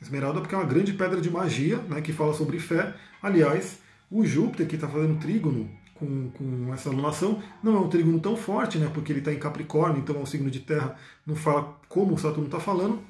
[0.00, 2.94] Esmeralda porque é uma grande pedra de magia, né, que fala sobre fé.
[3.22, 3.78] Aliás,
[4.10, 8.36] o Júpiter que está fazendo trígono com, com, essa alunação não é um trígono tão
[8.36, 10.96] forte, né, porque ele está em Capricórnio, então é um signo de terra,
[11.26, 13.00] não fala como o Saturno está falando,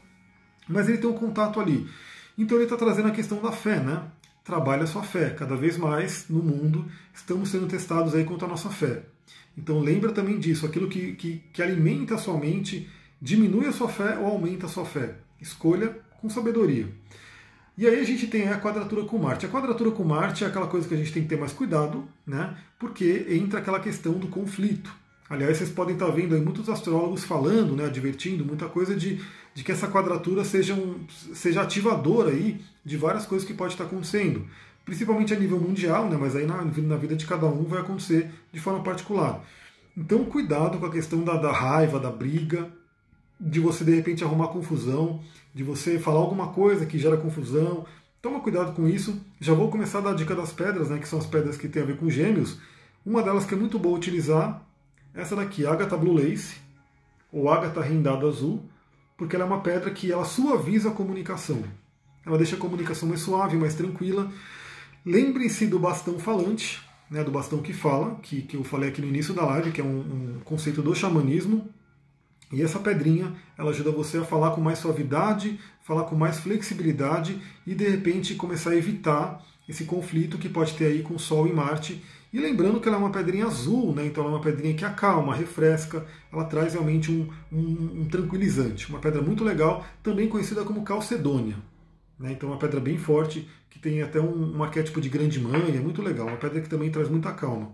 [0.73, 1.89] mas ele tem um contato ali.
[2.37, 4.03] Então ele está trazendo a questão da fé, né?
[4.45, 5.31] Trabalhe a sua fé.
[5.31, 9.03] Cada vez mais no mundo estamos sendo testados aí contra a nossa fé.
[9.57, 12.89] Então lembra também disso, aquilo que, que, que alimenta a sua mente,
[13.21, 15.17] diminui a sua fé ou aumenta a sua fé.
[15.41, 16.89] Escolha com sabedoria.
[17.77, 19.47] E aí a gente tem a quadratura com Marte.
[19.47, 22.07] A quadratura com Marte é aquela coisa que a gente tem que ter mais cuidado,
[22.27, 22.57] né?
[22.79, 24.95] Porque entra aquela questão do conflito.
[25.33, 29.19] Aliás, vocês podem estar vendo aí muitos astrólogos falando, né, advertindo muita coisa de,
[29.55, 33.85] de que essa quadratura seja, um, seja ativadora aí de várias coisas que pode estar
[33.85, 34.47] acontecendo.
[34.85, 38.31] Principalmente a nível mundial, né, mas aí na, na vida de cada um vai acontecer
[38.53, 39.43] de forma particular.
[39.97, 42.69] Então, cuidado com a questão da, da raiva, da briga,
[43.41, 45.23] de você de repente arrumar confusão,
[45.55, 47.87] de você falar alguma coisa que gera confusão.
[48.21, 49.19] Toma cuidado com isso.
[49.41, 51.69] Já vou começar a dar a dica das pedras, né, que são as pedras que
[51.69, 52.59] têm a ver com gêmeos.
[53.05, 54.63] Uma delas que é muito boa utilizar,
[55.15, 56.57] essa daqui, Agatha Blue Lace,
[57.31, 58.63] ou Agatha Rendado Azul,
[59.17, 61.63] porque ela é uma pedra que ela suaviza a comunicação.
[62.25, 64.31] Ela deixa a comunicação mais suave, mais tranquila.
[65.05, 69.09] Lembre-se do bastão falante, né, do bastão que fala, que, que eu falei aqui no
[69.09, 71.69] início da live, que é um, um conceito do xamanismo.
[72.53, 77.41] E essa pedrinha, ela ajuda você a falar com mais suavidade, falar com mais flexibilidade
[77.67, 81.53] e de repente começar a evitar esse conflito que pode ter aí com Sol e
[81.53, 82.03] Marte.
[82.33, 84.07] E lembrando que ela é uma pedrinha azul, né?
[84.07, 88.89] então ela é uma pedrinha que acalma, refresca, ela traz realmente um, um, um tranquilizante.
[88.89, 91.57] Uma pedra muito legal, também conhecida como calcedônia.
[92.19, 92.33] Né?
[92.33, 95.81] Então, uma pedra bem forte, que tem até um, um arquétipo de grande mãe, é
[95.81, 96.27] muito legal.
[96.27, 97.73] Uma pedra que também traz muita calma.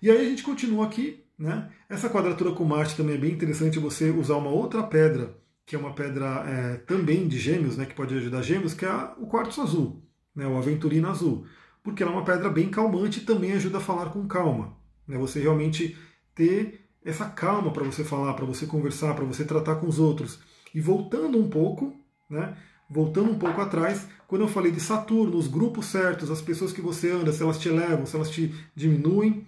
[0.00, 1.24] E aí a gente continua aqui.
[1.38, 1.68] Né?
[1.88, 5.78] Essa quadratura com Marte também é bem interessante você usar uma outra pedra, que é
[5.78, 9.60] uma pedra é, também de gêmeos, né, que pode ajudar gêmeos, que é o quartzo
[9.60, 10.04] azul,
[10.36, 11.44] né, o aventurina azul.
[11.82, 14.76] Porque ela é uma pedra bem calmante e também ajuda a falar com calma.
[15.06, 15.18] Né?
[15.18, 15.96] Você realmente
[16.34, 20.38] ter essa calma para você falar, para você conversar, para você tratar com os outros.
[20.74, 21.94] E voltando um pouco,
[22.30, 22.56] né,
[22.88, 26.80] voltando um pouco atrás, quando eu falei de Saturno, os grupos certos, as pessoas que
[26.80, 29.46] você anda, se elas te elevam, se elas te diminuem.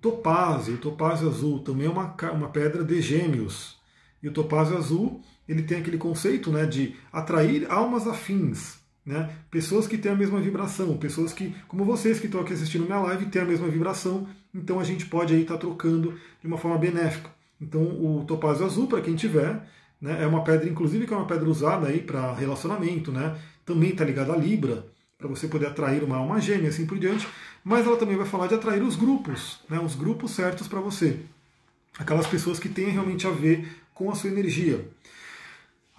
[0.00, 3.78] Topázio, o topázio azul também é uma, uma pedra de gêmeos.
[4.22, 9.30] E o topázio azul, ele tem aquele conceito né, de atrair almas afins, né?
[9.50, 13.00] pessoas que têm a mesma vibração, pessoas que, como vocês que estão aqui assistindo minha
[13.00, 16.58] live, têm a mesma vibração, então a gente pode aí estar tá trocando de uma
[16.58, 17.30] forma benéfica.
[17.60, 19.60] Então o topázio azul, para quem tiver,
[20.00, 20.22] né?
[20.22, 23.36] É uma pedra, inclusive, que é uma pedra usada aí para relacionamento, né?
[23.66, 24.86] Também está ligada à Libra,
[25.18, 27.28] para você poder atrair uma alma gêmea, assim por diante.
[27.62, 29.78] Mas ela também vai falar de atrair os grupos, né?
[29.78, 31.18] Os grupos certos para você.
[31.98, 34.88] Aquelas pessoas que têm realmente a ver com a sua energia.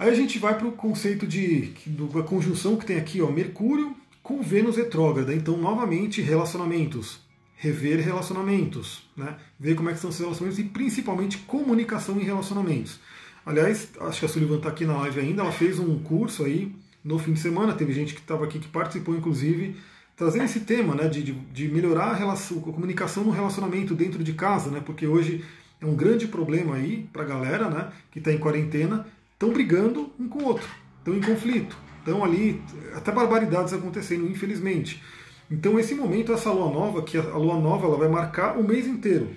[0.01, 3.95] Aí a gente vai para o conceito de da conjunção que tem aqui, ó, Mercúrio
[4.23, 5.31] com Vênus retrógrada.
[5.31, 7.19] Então, novamente, relacionamentos.
[7.55, 9.37] Rever relacionamentos, né?
[9.59, 12.99] ver como é que são os relacionamentos e principalmente comunicação em relacionamentos.
[13.45, 16.75] Aliás, acho que a Sullivan está aqui na live ainda, ela fez um curso aí
[17.03, 19.75] no fim de semana, teve gente que estava aqui que participou, inclusive,
[20.15, 24.23] trazendo esse tema né, de, de, de melhorar a, relação, a comunicação no relacionamento dentro
[24.23, 25.45] de casa, né, porque hoje
[25.79, 29.05] é um grande problema aí para a galera né, que está em quarentena,
[29.41, 30.69] estão brigando um com o outro,
[30.99, 32.61] estão em conflito, estão ali,
[32.93, 35.01] até barbaridades acontecendo, infelizmente.
[35.49, 38.85] Então esse momento, essa lua nova, que a lua nova ela vai marcar o mês
[38.85, 39.29] inteiro,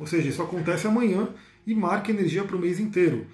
[0.00, 1.28] ou seja, isso acontece amanhã
[1.64, 3.24] e marca energia para o mês inteiro.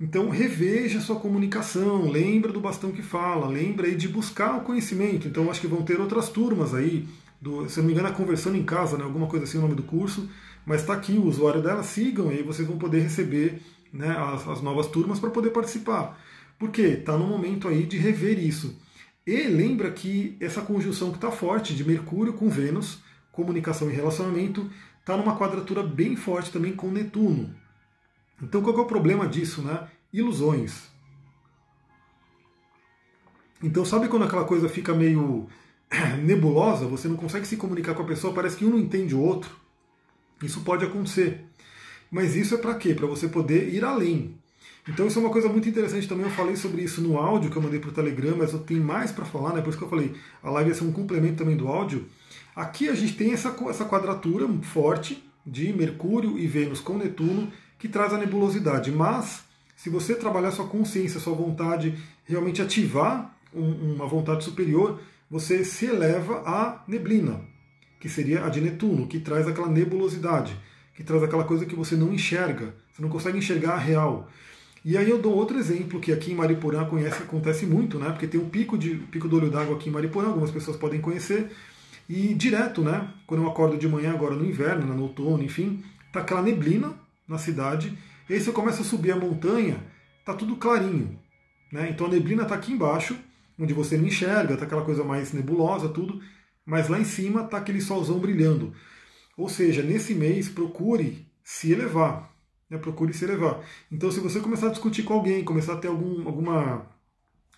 [0.00, 5.28] Então reveja sua comunicação, lembra do bastão que fala, lembra aí de buscar o conhecimento.
[5.28, 7.06] Então acho que vão ter outras turmas aí,
[7.40, 9.76] do, se não me engano, é conversando em casa, né, alguma coisa assim o nome
[9.76, 10.28] do curso,
[10.66, 13.60] mas está aqui o usuário dela, sigam aí, vocês vão poder receber
[13.98, 16.18] né, as, as novas turmas para poder participar.
[16.58, 18.80] Porque está no momento aí de rever isso.
[19.26, 23.00] E lembra que essa conjunção que está forte de Mercúrio com Vênus,
[23.32, 24.70] comunicação e relacionamento,
[25.00, 27.54] está numa quadratura bem forte também com Netuno.
[28.40, 29.88] Então qual é o problema disso, né?
[30.12, 30.88] Ilusões.
[33.62, 35.48] Então sabe quando aquela coisa fica meio
[36.22, 39.20] nebulosa, você não consegue se comunicar com a pessoa, parece que um não entende o
[39.20, 39.50] outro.
[40.40, 41.47] Isso pode acontecer.
[42.10, 42.94] Mas isso é para quê?
[42.94, 44.34] Para você poder ir além.
[44.88, 46.24] Então isso é uma coisa muito interessante também.
[46.24, 48.82] Eu falei sobre isso no áudio que eu mandei para o Telegram, mas eu tenho
[48.82, 49.60] mais para falar, né?
[49.60, 52.06] Por isso que eu falei, a live ia ser um complemento também do áudio.
[52.56, 57.88] Aqui a gente tem essa, essa quadratura forte de Mercúrio e Vênus com Netuno que
[57.88, 58.90] traz a nebulosidade.
[58.90, 59.44] Mas,
[59.76, 65.00] se você trabalhar sua consciência, sua vontade, realmente ativar um, uma vontade superior,
[65.30, 67.40] você se eleva à neblina,
[68.00, 70.58] que seria a de Netuno, que traz aquela nebulosidade,
[70.98, 74.28] que traz aquela coisa que você não enxerga, você não consegue enxergar a real.
[74.84, 78.10] E aí eu dou outro exemplo que aqui em Mariporã conhece, acontece muito, né?
[78.10, 81.00] Porque tem um pico de pico do olho d'água aqui em Mariporã, algumas pessoas podem
[81.00, 81.52] conhecer.
[82.08, 83.10] E direto, né?
[83.28, 86.92] Quando eu acordo de manhã agora no inverno, no outono, enfim, tá aquela neblina
[87.28, 87.96] na cidade.
[88.28, 89.78] E aí você começa a subir a montanha,
[90.24, 91.16] tá tudo clarinho.
[91.70, 91.90] Né?
[91.90, 93.16] Então a neblina está aqui embaixo,
[93.56, 96.20] onde você não enxerga, tá aquela coisa mais nebulosa, tudo.
[96.66, 98.74] Mas lá em cima tá aquele solzão brilhando.
[99.38, 102.34] Ou seja, nesse mês procure se elevar.
[102.68, 102.76] Né?
[102.76, 103.60] Procure se elevar.
[103.90, 106.84] Então se você começar a discutir com alguém, começar a ter algum, alguma,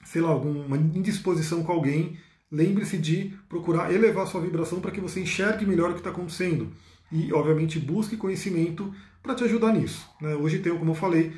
[0.04, 2.18] sei lá, alguma indisposição com alguém,
[2.52, 6.70] lembre-se de procurar elevar sua vibração para que você enxergue melhor o que está acontecendo.
[7.10, 10.06] E, obviamente, busque conhecimento para te ajudar nisso.
[10.20, 10.34] Né?
[10.34, 11.32] Hoje tem, como eu falei,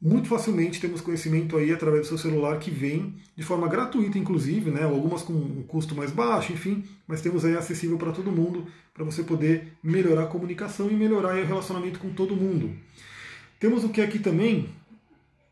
[0.00, 4.70] muito facilmente temos conhecimento aí através do seu celular que vem de forma gratuita, inclusive,
[4.70, 4.84] né?
[4.84, 9.04] Algumas com um custo mais baixo, enfim, mas temos aí acessível para todo mundo, para
[9.04, 12.70] você poder melhorar a comunicação e melhorar o relacionamento com todo mundo.
[13.58, 14.68] Temos o que aqui também,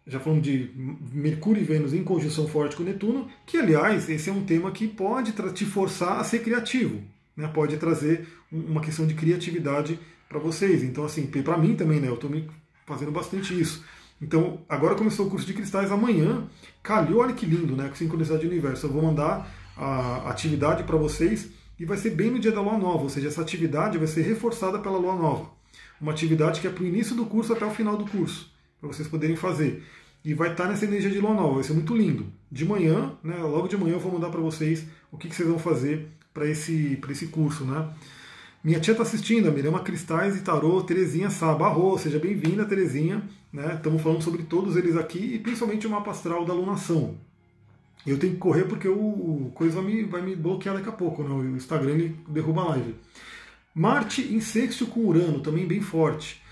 [0.06, 0.70] já falamos de
[1.12, 4.86] Mercúrio e Vênus em conjunção forte com Netuno, que aliás, esse é um tema que
[4.86, 7.02] pode te forçar a ser criativo,
[7.36, 7.48] né?
[7.48, 10.84] pode trazer uma questão de criatividade para vocês.
[10.84, 12.08] Então, assim, para mim também, né?
[12.08, 12.48] Eu estou me
[12.86, 13.84] fazendo bastante isso.
[14.20, 16.44] Então, agora começou o curso de cristais amanhã.
[16.82, 17.88] Calhou, olha que lindo, né?
[17.88, 18.86] Com sincronicidade do universo.
[18.86, 22.78] Eu vou mandar a atividade para vocês e vai ser bem no dia da lua
[22.78, 25.50] nova, ou seja, essa atividade vai ser reforçada pela lua nova.
[26.00, 28.50] Uma atividade que é para o início do curso até o final do curso,
[28.80, 29.84] para vocês poderem fazer.
[30.24, 32.26] E vai estar nessa energia de lua nova, vai ser muito lindo.
[32.50, 35.48] De manhã, né, logo de manhã eu vou mandar para vocês o que, que vocês
[35.48, 37.88] vão fazer para esse, esse curso, né?
[38.66, 41.68] Minha tia está assistindo, a Mirama Cristais e Tarô, Terezinha Saba.
[41.68, 43.22] Arro, seja bem-vinda, Terezinha.
[43.52, 43.74] Né?
[43.76, 47.16] Estamos falando sobre todos eles aqui e principalmente o mapa astral da alunação.
[48.04, 51.22] Eu tenho que correr porque o coisa vai me, vai me bloquear daqui a pouco,
[51.22, 51.32] né?
[51.32, 52.96] o Instagram derruba a live.
[53.72, 56.42] Marte em sexto com Urano, também bem forte.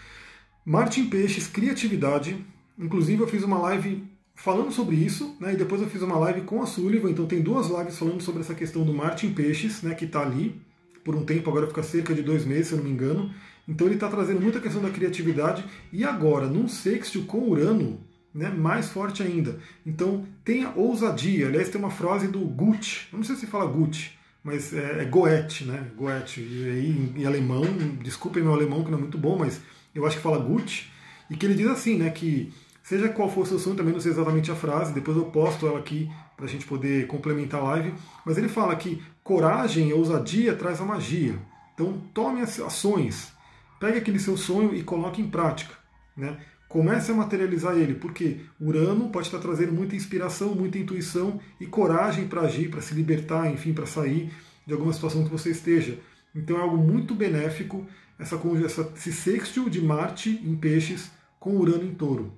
[0.65, 2.37] Marte em peixes, criatividade.
[2.79, 4.05] Inclusive eu fiz uma live
[4.37, 5.55] falando sobre isso, né?
[5.55, 8.43] E depois eu fiz uma live com a Sullivan, então tem duas lives falando sobre
[8.43, 9.97] essa questão do Marte em peixes, né?
[9.97, 10.63] Que está ali
[11.05, 13.31] por um tempo, agora fica cerca de dois meses, se eu não me engano.
[13.69, 18.01] Então ele está trazendo muita questão da criatividade e agora, num sextil com Urano,
[18.35, 19.59] né, mais forte ainda.
[19.87, 21.47] Então tenha ousadia.
[21.47, 25.65] Aliás, tem uma frase do Goethe, não sei se fala Goethe, mas é, é Goethe,
[25.65, 25.91] né?
[25.97, 26.41] Goethe.
[26.41, 27.65] E em, em alemão,
[28.03, 29.61] desculpem meu alemão que não é muito bom, mas
[29.95, 30.91] eu acho que fala Goethe,
[31.31, 32.53] e que ele diz assim, né, que
[32.83, 35.67] seja qual for o seu sonho, também não sei exatamente a frase, depois eu posto
[35.67, 37.95] ela aqui para a gente poder complementar a live,
[38.27, 41.39] mas ele fala que coragem e ousadia traz a magia.
[41.73, 43.33] Então tome ações,
[43.81, 45.75] pegue aquele seu sonho e coloque em prática.
[46.17, 46.39] Né?
[46.69, 52.29] Comece a materializar ele, porque Urano pode estar trazendo muita inspiração, muita intuição e coragem
[52.29, 54.31] para agir, para se libertar, enfim, para sair
[54.67, 55.99] de alguma situação que você esteja.
[56.35, 57.87] Então é algo muito benéfico
[58.19, 61.11] essa, essa, esse sextil de Marte em peixes
[61.41, 62.33] com Urano em touro.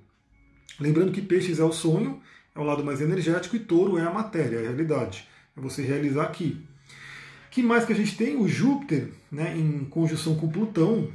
[0.79, 2.21] Lembrando que peixes é o sonho
[2.55, 5.27] é o lado mais energético e touro é a matéria, é a realidade.
[5.55, 6.65] É você realizar aqui.
[7.57, 8.35] Que mais que a gente tem?
[8.35, 11.09] O Júpiter, né, em conjunção com Plutão,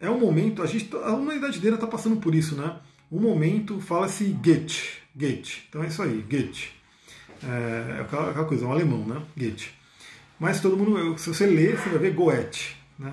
[0.00, 2.76] é um momento, a, gente, a humanidade inteira está passando por isso, né?
[3.10, 5.64] Um momento, fala-se Goethe, Goethe.
[5.68, 6.70] Então é isso aí, Goethe.
[7.42, 9.20] É, é aquela, aquela coisa, é um alemão, né?
[9.36, 9.70] Goethe.
[10.38, 13.12] Mas todo mundo, se você ler, você vai ver Goethe, né?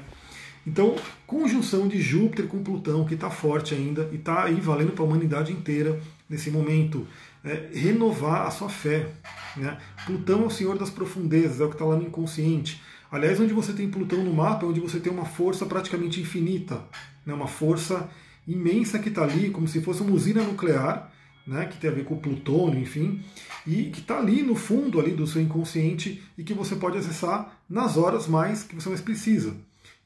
[0.67, 5.03] Então, conjunção de Júpiter com Plutão, que está forte ainda e está aí valendo para
[5.03, 7.07] a humanidade inteira nesse momento
[7.46, 9.08] é, renovar a sua fé.
[9.56, 9.78] Né?
[10.06, 12.82] Plutão é o senhor das profundezas, é o que está lá no inconsciente.
[13.12, 16.82] Aliás, onde você tem Plutão no mapa é onde você tem uma força praticamente infinita,
[17.26, 17.34] né?
[17.34, 18.10] uma força
[18.48, 21.12] imensa que está ali, como se fosse uma usina nuclear,
[21.46, 21.68] né?
[21.68, 23.24] que tem a ver com o plutônio, enfim,
[23.66, 27.60] e que está ali no fundo ali do seu inconsciente e que você pode acessar
[27.70, 29.56] nas horas mais que você mais precisa.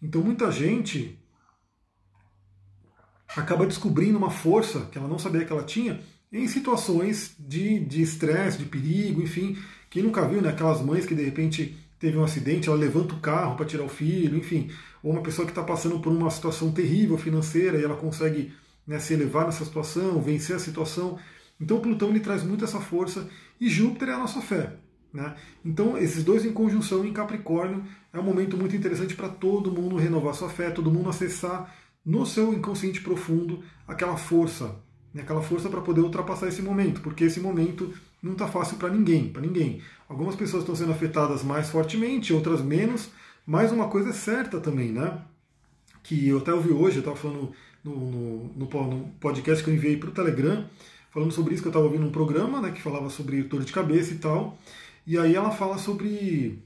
[0.02, 1.18] Então muita gente
[3.36, 6.00] acaba descobrindo uma força que ela não sabia que ela tinha
[6.32, 9.58] em situações de estresse, de, de perigo, enfim.
[9.90, 10.50] Quem nunca viu, né?
[10.50, 13.90] Aquelas mães que de repente teve um acidente, ela levanta o carro para tirar o
[13.90, 14.70] filho, enfim.
[15.04, 18.54] Ou uma pessoa que está passando por uma situação terrível financeira e ela consegue
[18.88, 21.20] né, se elevar nessa situação, vencer a situação.
[21.60, 23.28] Então Plutão ele traz muito essa força
[23.60, 24.78] e Júpiter é a nossa fé.
[25.14, 25.36] Né?
[25.66, 29.98] Então esses dois em conjunção em Capricórnio é um momento muito interessante para todo mundo
[29.98, 31.76] renovar sua fé, todo mundo acessar
[32.06, 34.76] no seu inconsciente profundo aquela força,
[35.14, 38.90] né, aquela força para poder ultrapassar esse momento, porque esse momento não está fácil para
[38.90, 39.82] ninguém, para ninguém.
[40.08, 43.10] Algumas pessoas estão sendo afetadas mais fortemente, outras menos,
[43.46, 45.22] mas uma coisa é certa também, né?
[46.04, 47.52] Que eu até ouvi hoje, eu estava falando
[47.84, 50.66] no, no, no, podcast que eu enviei para o Telegram,
[51.12, 53.72] falando sobre isso, que eu estava ouvindo um programa né, que falava sobre dor de
[53.72, 54.58] cabeça e tal,
[55.08, 56.60] e aí ela fala sobre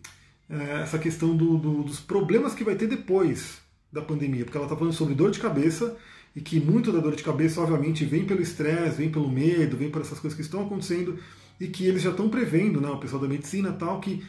[0.50, 3.60] é, essa questão do, do, dos problemas que vai ter depois
[3.92, 5.96] da pandemia, porque ela está falando sobre dor de cabeça
[6.36, 9.90] e que muito da dor de cabeça, obviamente, vem pelo estresse, vem pelo medo, vem
[9.90, 11.18] por essas coisas que estão acontecendo
[11.60, 14.24] e que eles já estão prevendo, né, o pessoal da medicina tal, que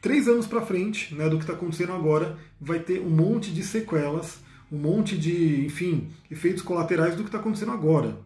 [0.00, 3.62] três anos para frente né, do que está acontecendo agora vai ter um monte de
[3.62, 4.38] sequelas,
[4.70, 8.18] um monte de, enfim, efeitos colaterais do que está acontecendo agora.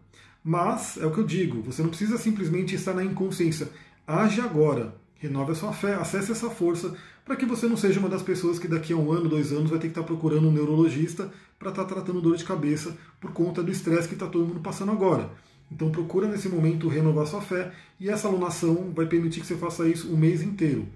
[0.45, 3.69] Mas, é o que eu digo, você não precisa simplesmente estar na inconsciência.
[4.07, 6.95] Age agora, renove a sua fé, acesse essa força,
[7.25, 9.71] para que você não seja uma das pessoas que daqui a um ano, dois anos
[9.71, 12.97] vai ter que estar tá procurando um neurologista para estar tá tratando dor de cabeça
[13.21, 15.31] por conta do estresse que está todo mundo passando agora.
[15.71, 19.89] Então procura nesse momento renovar sua fé e essa alunação vai permitir que você faça
[19.89, 20.87] isso o mês inteiro.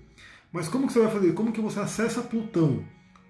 [0.52, 1.32] Mas como que você vai fazer?
[1.32, 2.84] Como que você acessa Plutão?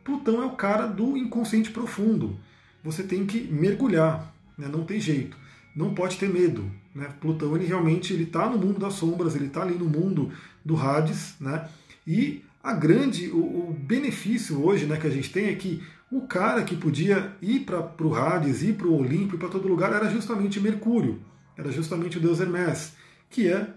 [0.05, 2.38] Plutão é o cara do inconsciente profundo.
[2.82, 4.68] Você tem que mergulhar, né?
[4.68, 5.36] não tem jeito.
[5.74, 6.70] não pode ter medo.
[6.95, 7.09] Né?
[7.20, 10.32] Plutão ele realmente ele está no mundo das sombras, ele está ali no mundo
[10.64, 11.68] do Hades, né?
[12.07, 16.22] E a grande, o, o, benefício hoje né, que a gente tem é que o
[16.22, 20.11] cara que podia ir para o Hades, ir para o Olimpo, para todo lugar, era
[20.11, 21.20] justamente Mercúrio,
[21.57, 22.95] era justamente o deus Hermes,
[23.30, 23.68] que é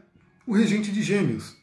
[0.46, 1.56] o regente de Gêmeos.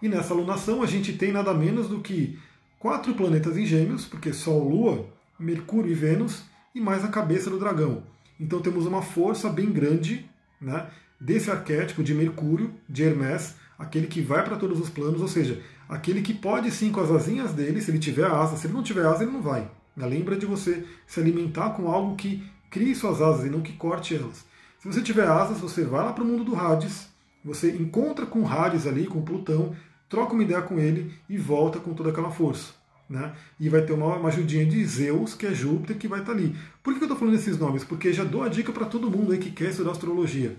[0.00, 2.38] E nessa alunação a gente tem nada menos do que
[2.78, 5.06] quatro planetas em Gêmeos, porque Sol, Lua,
[5.38, 6.44] Mercúrio e Vênus,
[6.74, 8.04] e mais a cabeça do dragão.
[8.40, 10.28] Então temos uma força bem grande
[10.62, 10.86] né,
[11.20, 15.60] desse arquétipo de Mercúrio, de Hermes, aquele que vai para todos os planos, ou seja,
[15.88, 18.82] aquele que pode sim com as asinhas dele, se ele tiver asa, se ele não
[18.82, 19.70] tiver asa, ele não vai.
[19.96, 24.14] Lembra de você se alimentar com algo que crie suas asas e não que corte
[24.14, 24.46] elas.
[24.78, 27.08] Se você tiver asas, você vai lá para o mundo do Hades,
[27.44, 29.76] você encontra com Hades ali, com Plutão,
[30.08, 32.72] troca uma ideia com ele e volta com toda aquela força.
[33.12, 33.30] Né?
[33.60, 36.38] E vai ter uma, uma ajudinha de Zeus, que é Júpiter, que vai estar tá
[36.38, 36.56] ali.
[36.82, 37.84] Por que eu estou falando esses nomes?
[37.84, 40.56] Porque já dou a dica para todo mundo aí que quer estudar astrologia.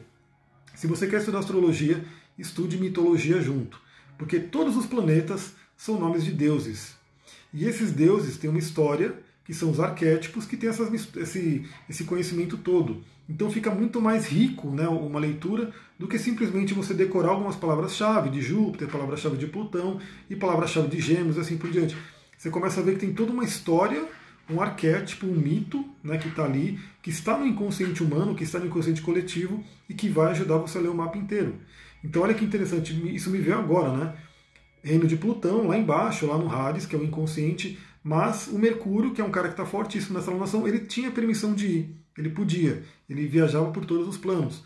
[0.75, 2.05] Se você quer estudar astrologia,
[2.37, 3.81] estude mitologia junto.
[4.19, 6.95] Porque todos os planetas são nomes de deuses.
[7.51, 12.03] E esses deuses têm uma história, que são os arquétipos, que têm essas, esse, esse
[12.03, 13.03] conhecimento todo.
[13.27, 18.29] Então fica muito mais rico né, uma leitura do que simplesmente você decorar algumas palavras-chave
[18.29, 19.99] de Júpiter, palavra-chave de Plutão
[20.29, 21.97] e palavra-chave de Gêmeos, assim por diante.
[22.43, 24.05] Você começa a ver que tem toda uma história,
[24.49, 28.59] um arquétipo, um mito né, que está ali, que está no inconsciente humano, que está
[28.59, 31.55] no inconsciente coletivo e que vai ajudar você a ler o mapa inteiro.
[32.03, 34.15] Então olha que interessante, isso me veio agora, né?
[34.83, 39.13] Reino de Plutão, lá embaixo, lá no Hades, que é o inconsciente, mas o Mercúrio,
[39.13, 42.29] que é um cara que está fortíssimo nessa alunação, ele tinha permissão de ir, ele
[42.29, 44.65] podia, ele viajava por todos os planos.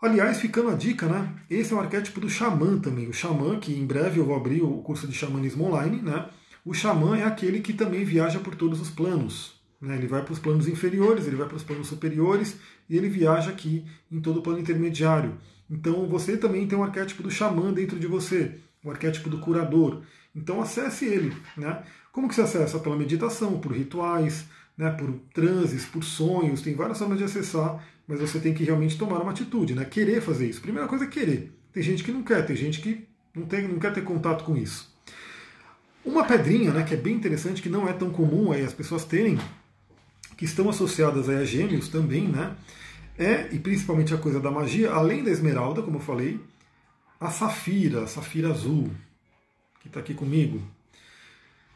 [0.00, 1.34] Aliás, ficando a dica, né?
[1.50, 3.08] Esse é o arquétipo do xamã também.
[3.08, 6.28] O xamã, que em breve eu vou abrir o curso de xamanismo online, né?
[6.64, 9.60] O xamã é aquele que também viaja por todos os planos.
[9.80, 9.96] Né?
[9.96, 12.56] Ele vai para os planos inferiores, ele vai para os planos superiores
[12.88, 15.36] e ele viaja aqui em todo o plano intermediário.
[15.68, 20.02] Então você também tem um arquétipo do xamã dentro de você, o arquétipo do curador.
[20.36, 21.36] Então acesse ele.
[21.56, 21.82] Né?
[22.12, 22.78] Como que você acessa?
[22.78, 24.46] Pela meditação, por rituais,
[24.78, 24.88] né?
[24.90, 29.20] por transes, por sonhos, tem várias formas de acessar, mas você tem que realmente tomar
[29.20, 29.84] uma atitude, né?
[29.84, 30.60] querer fazer isso.
[30.60, 31.52] Primeira coisa é querer.
[31.72, 34.56] Tem gente que não quer, tem gente que não, tem, não quer ter contato com
[34.56, 34.91] isso.
[36.04, 39.04] Uma pedrinha, né, que é bem interessante, que não é tão comum aí as pessoas
[39.04, 39.38] terem,
[40.36, 42.56] que estão associadas aí a gêmeos também, né,
[43.16, 46.40] é, e principalmente a coisa da magia, além da esmeralda, como eu falei,
[47.20, 48.90] a safira, a safira azul,
[49.80, 50.60] que está aqui comigo.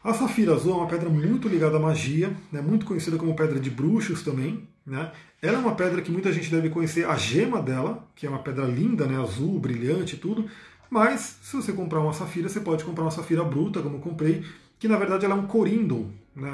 [0.03, 3.59] A safira azul é uma pedra muito ligada à magia, né, muito conhecida como pedra
[3.59, 4.67] de bruxos também.
[4.85, 5.11] Né?
[5.41, 8.39] Ela é uma pedra que muita gente deve conhecer a gema dela, que é uma
[8.39, 10.49] pedra linda, né, azul, brilhante e tudo.
[10.89, 14.43] Mas se você comprar uma safira, você pode comprar uma safira bruta, como eu comprei,
[14.79, 16.09] que na verdade ela é um corindon.
[16.35, 16.49] Né?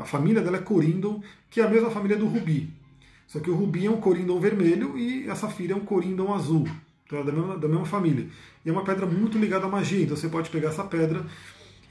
[0.00, 2.70] A, família dela é corindon, que é a mesma família do rubi.
[3.26, 6.66] Só que o rubi é um corindon vermelho e a safira é um corindon azul.
[7.06, 8.26] Então é da mesma, da mesma família.
[8.64, 10.02] E é uma pedra muito ligada à magia.
[10.02, 11.24] Então você pode pegar essa pedra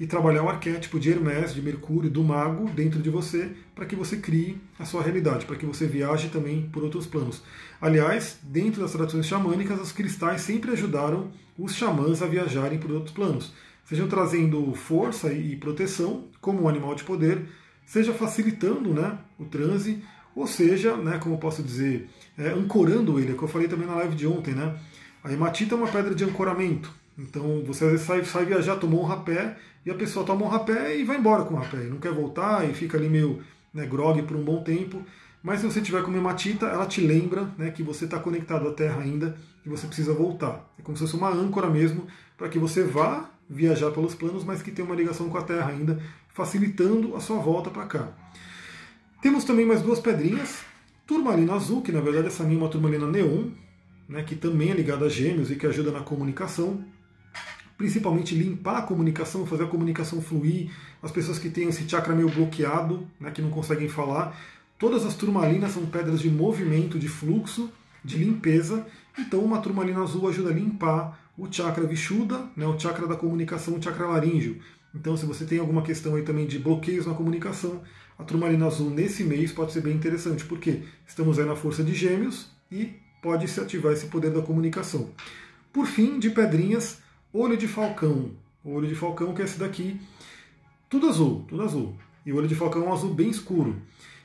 [0.01, 3.95] e trabalhar o arquétipo de Hermes, de Mercúrio, do mago dentro de você, para que
[3.95, 7.43] você crie a sua realidade, para que você viaje também por outros planos.
[7.79, 13.13] Aliás, dentro das tradições xamânicas, os cristais sempre ajudaram os xamãs a viajarem por outros
[13.13, 13.53] planos,
[13.85, 17.45] sejam trazendo força e proteção como um animal de poder,
[17.85, 20.03] seja facilitando né, o transe
[20.35, 23.85] ou seja, né, como eu posso dizer, é, ancorando ele, é que eu falei também
[23.85, 24.75] na live de ontem, né?
[25.23, 26.91] A hematita é uma pedra de ancoramento.
[27.17, 30.49] Então você às vezes sai, sai viajar, tomou um rapé, e a pessoa toma um
[30.49, 33.41] rapé e vai embora com o rapé, não quer voltar e fica ali meio
[33.73, 35.03] né, grog por um bom tempo.
[35.43, 38.73] Mas se você tiver com hematita, ela te lembra né, que você está conectado à
[38.73, 40.71] Terra ainda e você precisa voltar.
[40.77, 42.05] É como se fosse uma âncora mesmo,
[42.37, 45.69] para que você vá viajar pelos planos, mas que tenha uma ligação com a Terra
[45.69, 48.09] ainda, facilitando a sua volta para cá.
[49.21, 50.63] Temos também mais duas pedrinhas.
[51.05, 53.49] Turmalina azul, que na verdade essa minha é uma turmalina neon,
[54.07, 56.83] né, que também é ligada a gêmeos e que ajuda na comunicação.
[57.81, 60.69] Principalmente limpar a comunicação, fazer a comunicação fluir.
[61.01, 64.39] As pessoas que têm esse chakra meio bloqueado, né, que não conseguem falar.
[64.77, 67.71] Todas as turmalinas são pedras de movimento, de fluxo,
[68.05, 68.85] de limpeza.
[69.17, 73.75] Então uma turmalina azul ajuda a limpar o chakra vishuda, né, o chakra da comunicação,
[73.75, 74.59] o chakra laríngeo.
[74.93, 77.81] Então se você tem alguma questão aí também de bloqueios na comunicação,
[78.19, 81.95] a turmalina azul nesse mês pode ser bem interessante, porque estamos aí na força de
[81.95, 85.09] gêmeos e pode se ativar esse poder da comunicação.
[85.73, 87.00] Por fim, de pedrinhas,
[87.33, 88.31] olho de falcão.
[88.63, 89.99] O olho de falcão que é esse daqui,
[90.89, 91.95] tudo azul, tudo azul.
[92.25, 93.81] E o olho de falcão é um azul bem escuro.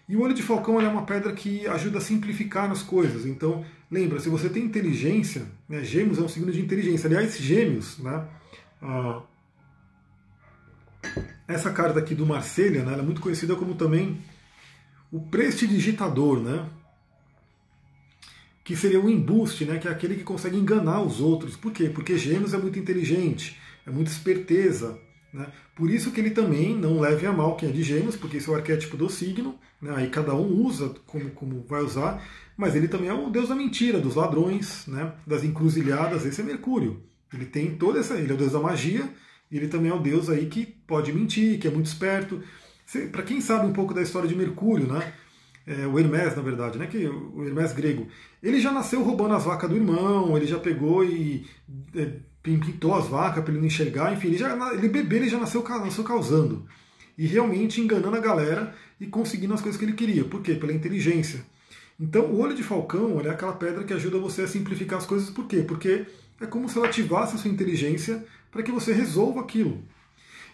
[0.08, 3.26] E o olho de falcão é uma pedra que ajuda a simplificar as coisas.
[3.26, 7.08] Então, lembra, se você tem inteligência, né, gêmeos é um signo de inteligência.
[7.08, 8.24] Aliás, gêmeos, né,
[11.48, 14.20] essa carta aqui do Marselha, né, é muito conhecida como também
[15.10, 16.40] o prestidigitador.
[16.40, 16.68] Né?
[18.66, 21.56] Que seria o embuste, né, que é aquele que consegue enganar os outros.
[21.56, 21.88] Por quê?
[21.88, 23.56] Porque Gêmeos é muito inteligente,
[23.86, 24.98] é muito esperteza.
[25.32, 25.46] Né?
[25.76, 28.48] Por isso que ele também não leve a mal quem é de Gêmeos, porque esse
[28.48, 29.92] é o arquétipo do signo, né?
[29.94, 32.20] aí cada um usa como, como vai usar,
[32.56, 35.12] mas ele também é o deus da mentira, dos ladrões, né?
[35.24, 37.04] das encruzilhadas, esse é Mercúrio.
[37.32, 38.14] Ele tem toda essa.
[38.14, 39.08] Ele é o deus da magia,
[39.48, 42.42] e ele também é o deus aí que pode mentir, que é muito esperto.
[43.12, 45.12] Para quem sabe um pouco da história de Mercúrio, né?
[45.66, 48.06] É, o Hermes, na verdade, né, que o Hermes grego,
[48.40, 51.44] ele já nasceu roubando as vacas do irmão, ele já pegou e
[51.94, 55.38] é, pintou as vacas para ele não enxergar, enfim, ele, já, ele bebê ele já
[55.38, 56.64] nasceu, nasceu causando.
[57.18, 60.24] E realmente enganando a galera e conseguindo as coisas que ele queria.
[60.24, 60.54] Por quê?
[60.54, 61.44] Pela inteligência.
[61.98, 65.30] Então, o olho de falcão é aquela pedra que ajuda você a simplificar as coisas.
[65.30, 65.62] Por quê?
[65.62, 66.04] Porque
[66.40, 69.82] é como se ela ativasse a sua inteligência para que você resolva aquilo.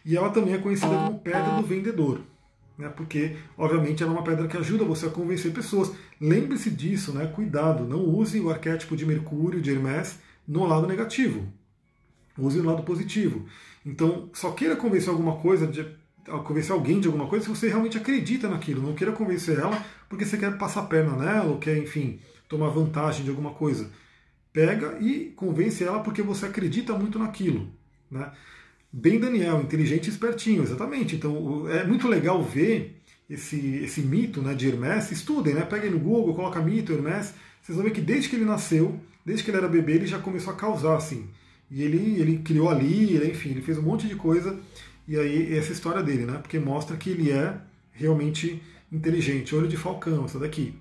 [0.05, 2.21] E ela também é conhecida como pedra do vendedor
[2.83, 2.89] né?
[2.95, 5.93] porque, obviamente, ela é uma pedra que ajuda você a convencer pessoas.
[6.21, 7.27] Lembre-se disso, né?
[7.27, 11.47] cuidado, não use o arquétipo de Mercúrio, de Hermes, no lado negativo.
[12.37, 13.47] Use no lado positivo.
[13.87, 15.87] Então, só queira convencer alguma coisa, de,
[16.45, 18.83] convencer alguém de alguma coisa se você realmente acredita naquilo.
[18.83, 22.69] Não queira convencer ela porque você quer passar a perna nela ou quer, enfim, tomar
[22.69, 23.91] vantagem de alguma coisa.
[24.53, 27.71] Pega e convence ela porque você acredita muito naquilo.
[28.11, 28.31] Né?
[28.93, 31.17] Bem Daniel, inteligente e espertinho, exatamente.
[31.17, 35.11] Então é muito legal ver esse, esse mito né, de Hermes.
[35.11, 35.63] Estudem, né?
[35.63, 37.33] Peguem no Google, coloca mito Hermes.
[37.63, 40.19] Vocês vão ver que desde que ele nasceu, desde que ele era bebê, ele já
[40.19, 41.27] começou a causar assim.
[41.71, 44.61] E ele, ele criou a lira, enfim, ele fez um monte de coisa.
[45.09, 46.37] E aí essa história dele, né?
[46.37, 47.57] Porque mostra que ele é
[47.93, 48.63] realmente
[48.93, 49.55] inteligente.
[49.55, 50.75] Olho de falcão, essa daqui.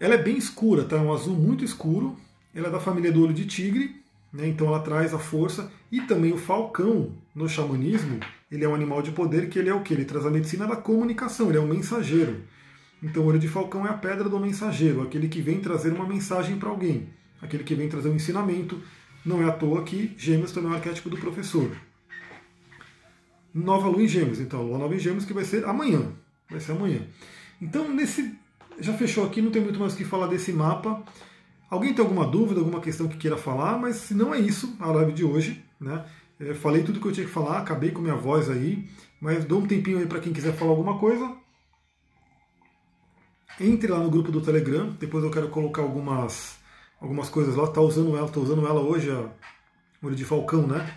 [0.00, 0.96] Ela é bem escura, tá?
[0.96, 2.16] É um azul muito escuro.
[2.54, 4.01] Ela é da família do olho de tigre.
[4.32, 4.48] Né?
[4.48, 8.20] Então ela traz a força e também o falcão no xamanismo,
[8.50, 9.92] ele é um animal de poder que ele é o que?
[9.92, 12.42] Ele traz a medicina da comunicação, ele é um mensageiro.
[13.02, 16.06] Então o olho de falcão é a pedra do mensageiro, aquele que vem trazer uma
[16.06, 17.08] mensagem para alguém,
[17.40, 18.80] aquele que vem trazer um ensinamento.
[19.24, 21.70] Não é à toa que Gêmeos também é o arquétipo do professor.
[23.54, 26.10] Nova lua em Gêmeos, então, lua nova em Gêmeos que vai ser amanhã.
[26.50, 27.06] Vai ser amanhã.
[27.60, 28.34] Então, nesse.
[28.80, 31.02] Já fechou aqui, não tem muito mais o que falar desse mapa.
[31.72, 34.88] Alguém tem alguma dúvida, alguma questão que queira falar, mas se não é isso a
[34.88, 36.04] live de hoje, né?
[36.38, 38.86] É, falei tudo que eu tinha que falar, acabei com minha voz aí,
[39.18, 41.34] mas dou um tempinho aí para quem quiser falar alguma coisa.
[43.58, 46.58] Entre lá no grupo do Telegram, depois eu quero colocar algumas
[47.00, 47.66] algumas coisas lá.
[47.66, 49.30] Tá usando ela, tô usando ela hoje a
[50.02, 50.94] olho de falcão, né?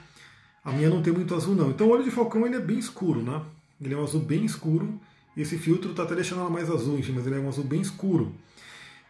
[0.61, 1.69] A minha não tem muito azul não.
[1.69, 3.41] Então o olho de falcão ele é bem escuro, né?
[3.79, 4.99] Ele é um azul bem escuro.
[5.37, 7.79] Esse filtro tá até deixando ela mais azul, enfim, mas ele é um azul bem
[7.79, 8.35] escuro.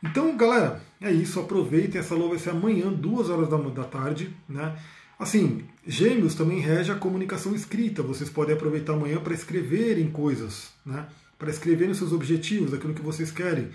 [0.06, 1.40] Então, galera, é isso.
[1.40, 2.00] Aproveitem.
[2.00, 4.36] Essa lua vai ser amanhã, duas horas da, tarde.
[4.48, 4.76] Né?
[5.20, 8.04] Assim, Gêmeos também rege a comunicação escrita.
[8.04, 11.08] Vocês podem aproveitar amanhã para escreverem coisas, né?
[11.38, 13.70] para escreverem seus objetivos, aquilo que vocês querem.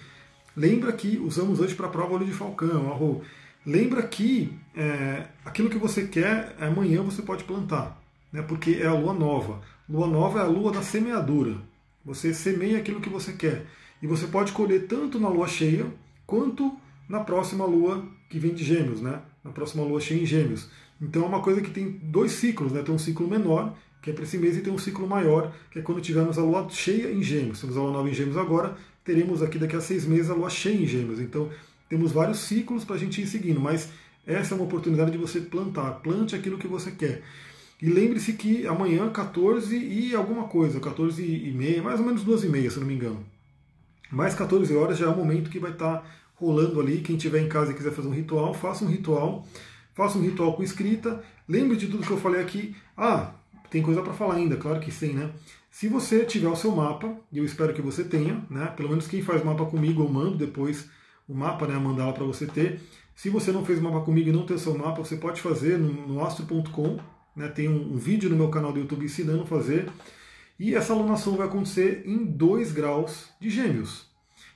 [0.57, 3.23] Lembra que usamos hoje para a prova olho de falcão, arro.
[3.65, 8.01] Lembra que é, aquilo que você quer, amanhã você pode plantar,
[8.33, 8.43] né?
[8.43, 9.61] porque é a lua nova.
[9.89, 11.57] Lua nova é a lua da semeadura.
[12.05, 13.67] Você semeia aquilo que você quer.
[14.03, 15.87] E você pode colher tanto na lua cheia,
[16.31, 16.79] quanto
[17.09, 19.21] na próxima lua que vem de Gêmeos, né?
[19.43, 20.69] Na próxima lua cheia em Gêmeos.
[21.03, 22.83] Então é uma coisa que tem dois ciclos, né?
[22.83, 25.81] Tem um ciclo menor, que é para esse mês, e tem um ciclo maior, que
[25.81, 27.61] é quando tivermos a lua cheia em Gêmeos.
[27.61, 30.49] Temos a lua nova em Gêmeos agora, teremos aqui daqui a seis meses a lua
[30.49, 31.19] cheia em Gêmeos.
[31.19, 31.51] Então
[31.89, 33.89] temos vários ciclos para a gente ir seguindo, mas
[34.25, 35.91] essa é uma oportunidade de você plantar.
[35.95, 37.23] Plante aquilo que você quer.
[37.83, 42.45] E lembre-se que amanhã, 14 e alguma coisa, 14 e meia, mais ou menos 2
[42.45, 43.25] e meia, se não me engano.
[44.11, 46.05] Mais 14 horas já é o momento que vai estar tá
[46.35, 47.01] rolando ali.
[47.01, 49.47] Quem tiver em casa e quiser fazer um ritual, faça um ritual.
[49.95, 51.23] Faça um ritual com escrita.
[51.49, 52.75] Lembre de tudo que eu falei aqui.
[52.97, 53.33] Ah,
[53.71, 55.31] tem coisa para falar ainda, claro que sim, né?
[55.71, 58.67] Se você tiver o seu mapa, e eu espero que você tenha, né?
[58.77, 60.89] Pelo menos quem faz mapa comigo, eu mando depois
[61.29, 61.79] o mapa, né?
[61.79, 62.81] Mandar lá para você ter.
[63.15, 65.79] Se você não fez mapa comigo e não tem o seu mapa, você pode fazer
[65.79, 66.99] no, no astro.com.
[67.37, 67.49] Né?
[67.49, 69.89] Tem um, um, vídeo no meu canal do YouTube ensinando a fazer.
[70.61, 74.05] E essa alunação vai acontecer em 2 graus de gêmeos.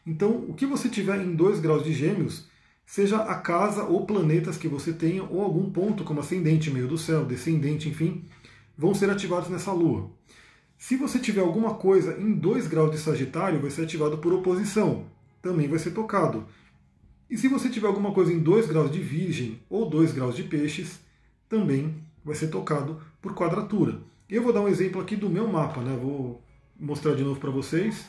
[0.07, 2.47] Então, o que você tiver em 2 graus de gêmeos,
[2.85, 6.99] seja a casa ou planetas que você tenha, ou algum ponto como ascendente, meio do
[6.99, 8.23] céu, descendente, enfim,
[8.77, 10.11] vão ser ativados nessa lua.
[10.77, 15.07] Se você tiver alguma coisa em 2 graus de Sagitário, vai ser ativado por oposição,
[15.41, 16.47] também vai ser tocado.
[17.31, 20.43] E se você tiver alguma coisa em 2 graus de Virgem ou 2 graus de
[20.43, 21.01] Peixes,
[21.49, 24.03] também vai ser tocado por quadratura.
[24.29, 25.97] Eu vou dar um exemplo aqui do meu mapa, né?
[25.97, 26.43] Vou
[26.79, 28.09] mostrar de novo para vocês.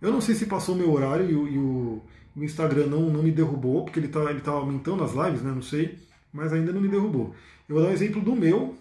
[0.00, 2.02] Eu não sei se passou o meu horário e o, e o,
[2.44, 5.50] Instagram não, não me derrubou, porque ele está ele tá aumentando as lives, né?
[5.50, 5.98] Não sei,
[6.32, 7.34] mas ainda não me derrubou.
[7.68, 8.76] Eu vou dar um exemplo do meu.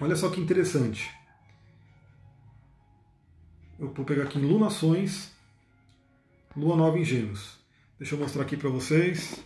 [0.00, 1.10] Olha só que interessante.
[3.78, 5.32] Eu vou pegar aqui em lunações,
[6.54, 7.58] lua nova em gêmeos.
[7.98, 9.42] Deixa eu mostrar aqui para vocês.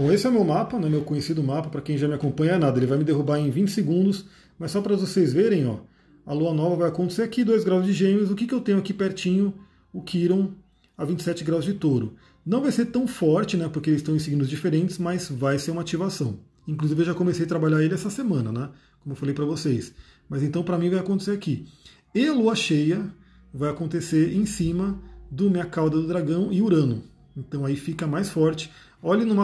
[0.00, 2.58] Bom, esse é meu mapa, né, meu conhecido mapa, para quem já me acompanha é
[2.58, 4.24] nada, ele vai me derrubar em 20 segundos,
[4.58, 5.80] mas só para vocês verem, ó,
[6.24, 8.78] a lua nova vai acontecer aqui, 2 graus de gêmeos, o que, que eu tenho
[8.78, 9.52] aqui pertinho?
[9.92, 10.52] O Quiron
[10.96, 12.14] a 27 graus de touro.
[12.46, 15.70] Não vai ser tão forte, né, porque eles estão em signos diferentes, mas vai ser
[15.70, 16.38] uma ativação.
[16.66, 18.70] Inclusive eu já comecei a trabalhar ele essa semana, né,
[19.02, 19.92] como eu falei para vocês.
[20.30, 21.66] Mas então para mim vai acontecer aqui.
[22.14, 23.04] E a lua cheia
[23.52, 24.98] vai acontecer em cima
[25.30, 27.02] do minha cauda do dragão e Urano.
[27.36, 28.70] Então aí fica mais forte.
[29.02, 29.38] Olhe numa